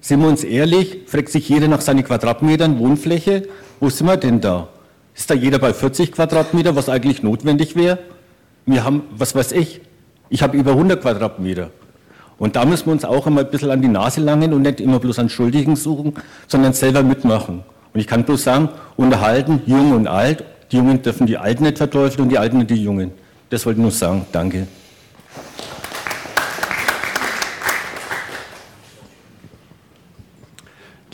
[0.00, 3.48] Sind wir uns ehrlich, fragt sich jeder nach seinen Quadratmetern Wohnfläche,
[3.80, 4.68] wo sind wir denn da?
[5.14, 7.98] Ist da jeder bei 40 Quadratmeter, was eigentlich notwendig wäre?
[8.66, 9.80] Wir haben, was weiß ich,
[10.28, 11.70] ich habe über 100 Quadratmeter.
[12.38, 14.80] Und da müssen wir uns auch einmal ein bisschen an die Nase langen und nicht
[14.80, 16.14] immer bloß an Schuldigen suchen,
[16.46, 17.62] sondern selber mitmachen.
[17.94, 20.44] Und ich kann bloß sagen, unterhalten, jung und alt.
[20.70, 23.12] Die Jungen dürfen die Alten nicht verteufeln und die Alten nicht die Jungen.
[23.48, 24.26] Das wollte ich nur sagen.
[24.32, 24.66] Danke.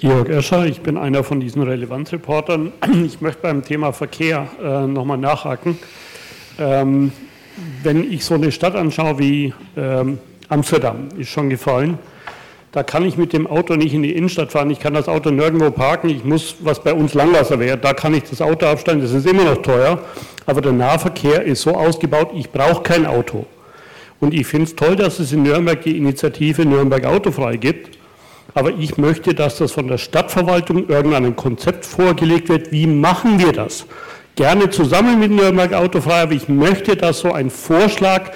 [0.02, 2.72] Georg Escher, ich bin einer von diesen Relevanzreportern.
[3.06, 5.78] Ich möchte beim Thema Verkehr äh, nochmal nachhaken.
[6.58, 7.12] Ähm,
[7.84, 12.00] wenn ich so eine Stadt anschaue wie ähm, Amsterdam, ist schon gefallen,
[12.72, 15.30] da kann ich mit dem Auto nicht in die Innenstadt fahren, ich kann das Auto
[15.30, 19.02] nirgendwo parken, ich muss, was bei uns Langwasser wäre, da kann ich das Auto abstellen,
[19.02, 20.00] das ist immer noch teuer,
[20.46, 23.46] aber der Nahverkehr ist so ausgebaut, ich brauche kein Auto.
[24.18, 28.01] Und ich finde es toll, dass es in Nürnberg die Initiative Nürnberg Autofrei gibt
[28.54, 32.72] aber ich möchte, dass das von der Stadtverwaltung irgendein Konzept vorgelegt wird.
[32.72, 33.86] Wie machen wir das?
[34.34, 38.30] Gerne zusammen mit Nürnberg Autofrei, aber ich möchte, dass so ein Vorschlag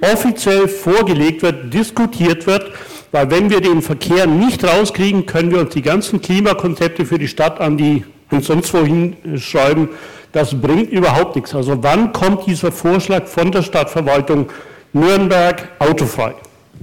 [0.00, 2.72] offiziell vorgelegt wird, diskutiert wird,
[3.12, 7.28] weil wenn wir den Verkehr nicht rauskriegen, können wir uns die ganzen Klimakonzepte für die
[7.28, 9.90] Stadt an die und sonst wohin schreiben.
[10.32, 11.54] Das bringt überhaupt nichts.
[11.54, 14.48] Also wann kommt dieser Vorschlag von der Stadtverwaltung
[14.94, 16.34] Nürnberg autofrei?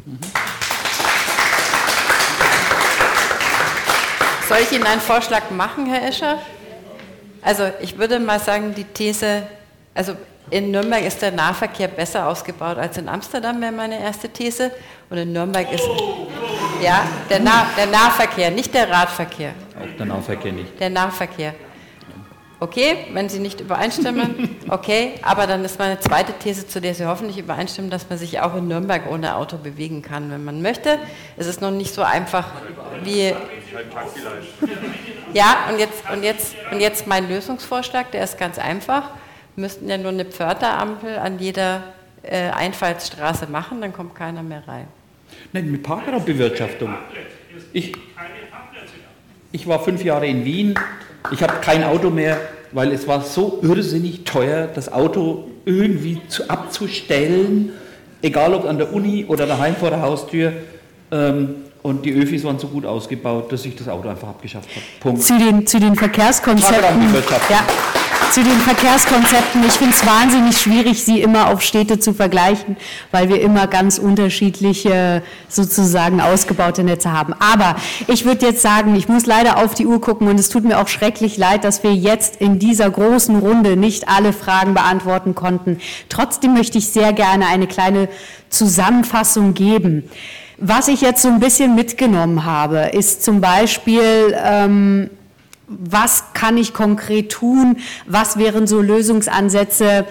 [0.06, 0.49] Mhm.
[4.50, 6.40] Soll ich Ihnen einen Vorschlag machen, Herr Escher?
[7.44, 9.44] Also ich würde mal sagen, die These,
[9.94, 10.16] also
[10.50, 14.72] in Nürnberg ist der Nahverkehr besser ausgebaut als in Amsterdam, wäre meine erste These.
[15.12, 15.88] Und in Nürnberg ist,
[16.82, 19.54] ja, der, nah, der Nahverkehr, nicht der Radverkehr.
[19.80, 20.80] Auch der Nahverkehr nicht.
[20.80, 21.54] Der Nahverkehr.
[22.62, 27.06] Okay, wenn Sie nicht übereinstimmen, okay, aber dann ist meine zweite These, zu der Sie
[27.06, 31.00] hoffentlich übereinstimmen, dass man sich auch in Nürnberg ohne Auto bewegen kann, wenn man möchte.
[31.38, 32.48] Es ist noch nicht so einfach
[33.04, 33.34] wie.
[35.32, 39.12] Ja, und jetzt, und, jetzt, und jetzt mein Lösungsvorschlag, der ist ganz einfach.
[39.56, 41.84] Wir müssten ja nur eine Pförterampel an jeder
[42.24, 44.88] äh, Einfallsstraße machen, dann kommt keiner mehr rein.
[45.54, 46.96] Nein, mit Parkraumbewirtschaftung.
[47.74, 47.94] Ich,
[49.52, 50.74] ich war fünf Jahre in Wien,
[51.32, 52.40] ich habe kein Auto mehr,
[52.72, 57.72] weil es war so irrsinnig teuer, das Auto irgendwie zu, abzustellen,
[58.22, 60.54] egal ob an der Uni oder daheim vor der Haustür.
[61.12, 64.86] Ähm, und die Öfis waren so gut ausgebaut, dass ich das Auto einfach abgeschafft habe.
[65.00, 65.24] Punkt.
[65.24, 67.14] Zu den, zu den Verkehrskonzepten.
[67.50, 67.64] Ja,
[68.32, 69.64] zu den Verkehrskonzepten.
[69.66, 72.78] Ich finde es wahnsinnig schwierig, sie immer auf Städte zu vergleichen,
[73.12, 77.34] weil wir immer ganz unterschiedliche sozusagen ausgebaute Netze haben.
[77.40, 77.76] Aber
[78.08, 80.80] ich würde jetzt sagen, ich muss leider auf die Uhr gucken und es tut mir
[80.80, 85.80] auch schrecklich leid, dass wir jetzt in dieser großen Runde nicht alle Fragen beantworten konnten.
[86.10, 88.10] Trotzdem möchte ich sehr gerne eine kleine
[88.50, 90.10] Zusammenfassung geben.
[90.58, 95.10] Was ich jetzt so ein bisschen mitgenommen habe, ist zum Beispiel, ähm,
[95.70, 97.78] was kann ich konkret tun?
[98.06, 100.06] Was wären so Lösungsansätze?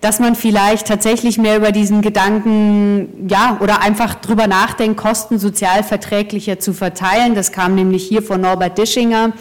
[0.00, 5.82] dass man vielleicht tatsächlich mehr über diesen Gedanken, ja, oder einfach drüber nachdenkt, Kosten sozial
[5.82, 7.34] verträglicher zu verteilen.
[7.34, 9.32] Das kam nämlich hier von Norbert Dischinger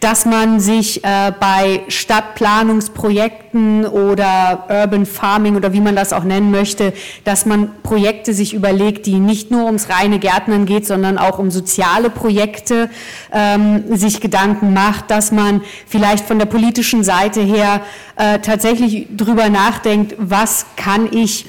[0.00, 3.45] dass man sich äh, bei Stadtplanungsprojekten
[3.84, 6.92] oder Urban Farming oder wie man das auch nennen möchte,
[7.24, 11.50] dass man Projekte sich überlegt, die nicht nur ums reine Gärtnern geht, sondern auch um
[11.50, 12.90] soziale Projekte
[13.32, 17.80] ähm, sich Gedanken macht, dass man vielleicht von der politischen Seite her
[18.16, 21.46] äh, tatsächlich drüber nachdenkt, was kann ich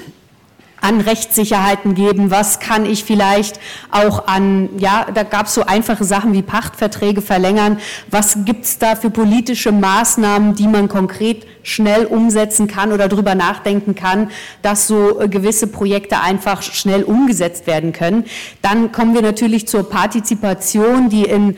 [0.80, 3.58] an Rechtssicherheiten geben, was kann ich vielleicht
[3.90, 7.78] auch an, ja, da gab es so einfache Sachen wie Pachtverträge verlängern,
[8.10, 13.34] was gibt es da für politische Maßnahmen, die man konkret schnell umsetzen kann oder darüber
[13.34, 14.30] nachdenken kann,
[14.62, 18.24] dass so äh, gewisse Projekte einfach schnell umgesetzt werden können.
[18.62, 21.56] Dann kommen wir natürlich zur Partizipation, die in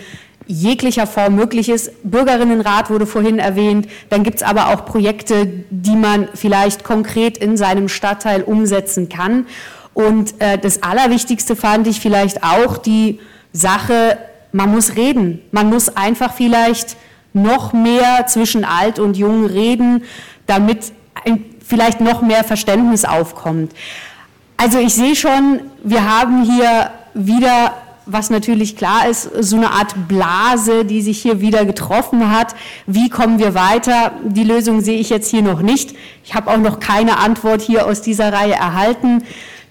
[0.51, 1.93] jeglicher Form möglich ist.
[2.03, 3.89] Bürgerinnenrat wurde vorhin erwähnt.
[4.09, 9.47] Dann gibt es aber auch Projekte, die man vielleicht konkret in seinem Stadtteil umsetzen kann.
[9.95, 13.21] Und äh, das Allerwichtigste fand ich vielleicht auch die
[13.53, 14.19] Sache,
[14.53, 15.41] man muss reden.
[15.53, 16.97] Man muss einfach vielleicht
[17.33, 20.03] noch mehr zwischen alt und jung reden,
[20.47, 20.93] damit
[21.25, 23.73] ein, vielleicht noch mehr Verständnis aufkommt.
[24.57, 27.75] Also ich sehe schon, wir haben hier wieder
[28.07, 32.55] was natürlich klar ist, so eine Art Blase, die sich hier wieder getroffen hat.
[32.87, 34.13] Wie kommen wir weiter?
[34.25, 35.95] Die Lösung sehe ich jetzt hier noch nicht.
[36.25, 39.23] Ich habe auch noch keine Antwort hier aus dieser Reihe erhalten.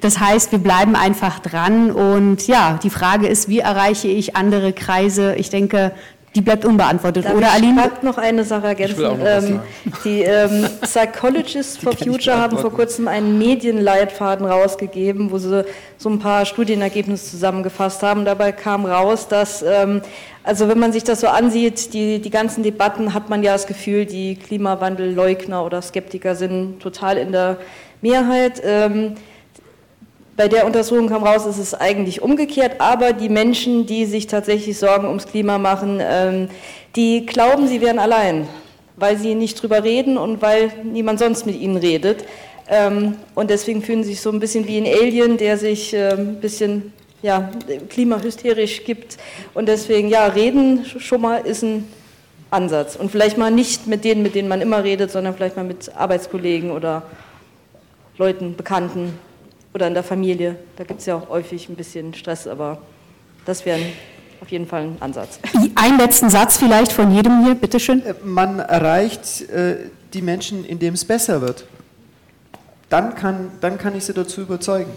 [0.02, 4.72] Das heißt, wir bleiben einfach dran und ja, die Frage ist, wie erreiche ich andere
[4.72, 5.36] Kreise?
[5.36, 5.92] Ich denke,
[6.36, 7.92] die bleibt unbeantwortet, Darf oder ich Aline?
[7.98, 9.20] Ich noch eine Sache ergänzen.
[9.26, 9.60] Ähm,
[10.04, 15.66] die ähm, Psychologists for Future haben vor kurzem einen Medienleitfaden rausgegeben, wo sie
[15.98, 18.26] so ein paar Studienergebnisse zusammengefasst haben.
[18.26, 20.02] Dabei kam raus, dass, ähm,
[20.44, 23.66] also wenn man sich das so ansieht, die, die ganzen Debatten, hat man ja das
[23.66, 27.58] Gefühl, die Klimawandelleugner oder Skeptiker sind total in der
[28.02, 28.62] Mehrheit.
[28.64, 29.16] Ähm,
[30.40, 34.80] bei der Untersuchung kam raus, ist es eigentlich umgekehrt, aber die Menschen, die sich tatsächlich
[34.80, 36.48] Sorgen ums Klima machen, ähm,
[36.96, 38.48] die glauben, sie wären allein,
[38.96, 42.24] weil sie nicht drüber reden und weil niemand sonst mit ihnen redet.
[42.70, 46.18] Ähm, und deswegen fühlen sie sich so ein bisschen wie ein Alien, der sich ein
[46.18, 47.52] ähm, bisschen ja,
[47.90, 49.18] klimahysterisch gibt.
[49.54, 51.86] Und deswegen, ja, reden schon mal ist ein
[52.50, 52.96] Ansatz.
[52.96, 55.94] Und vielleicht mal nicht mit denen, mit denen man immer redet, sondern vielleicht mal mit
[55.94, 57.04] Arbeitskollegen oder
[58.18, 59.20] Leuten, Bekannten,
[59.74, 60.56] oder in der Familie.
[60.78, 62.82] Da gibt es ja auch häufig ein bisschen Stress, aber
[63.46, 63.80] das wäre
[64.42, 65.40] auf jeden Fall ein Ansatz.
[65.76, 68.06] Einen letzten Satz vielleicht von jedem hier, bitteschön.
[68.06, 69.78] Äh, man erreicht äh,
[70.14, 71.66] die Menschen, indem es besser wird.
[72.90, 74.92] Dann kann, dann kann ich sie dazu überzeugen.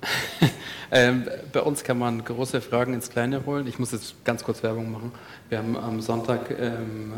[0.90, 3.66] ähm, bei uns kann man große Fragen ins Kleine holen.
[3.66, 5.12] Ich muss jetzt ganz kurz Werbung machen.
[5.48, 7.12] Wir haben am Sonntag ähm,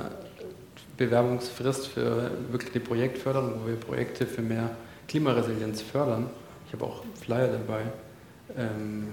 [0.96, 4.70] Bewerbungsfrist für wirklich die Projektförderung, wo wir Projekte für mehr
[5.10, 6.30] Klimaresilienz fördern.
[6.68, 7.82] Ich habe auch Flyer dabei.
[8.56, 9.08] Ähm,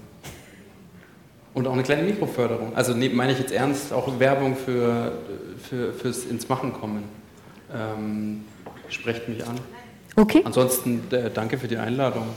[1.54, 2.76] und auch eine kleine Mikroförderung.
[2.76, 5.12] Also ne, meine ich jetzt ernst, auch Werbung für,
[5.68, 7.02] für, fürs ins Machen kommen.
[7.74, 8.44] Ähm,
[8.88, 9.56] sprecht mich an.
[10.14, 10.42] Okay.
[10.44, 12.28] Ansonsten äh, danke für die Einladung.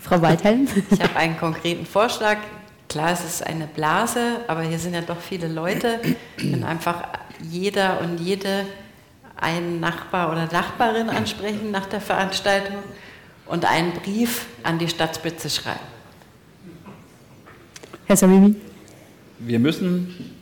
[0.00, 0.66] Frau Waldhelm?
[0.90, 2.38] Ich habe einen konkreten Vorschlag.
[2.88, 6.00] Klar, es ist eine Blase, aber hier sind ja doch viele Leute.
[6.36, 7.04] Wenn einfach
[7.40, 8.66] jeder und jede
[9.42, 12.76] einen Nachbar oder Nachbarin ansprechen nach der Veranstaltung
[13.46, 15.80] und einen Brief an die Stadtspitze schreiben.
[18.06, 18.54] Herr Samimi?
[19.38, 20.32] Wir müssen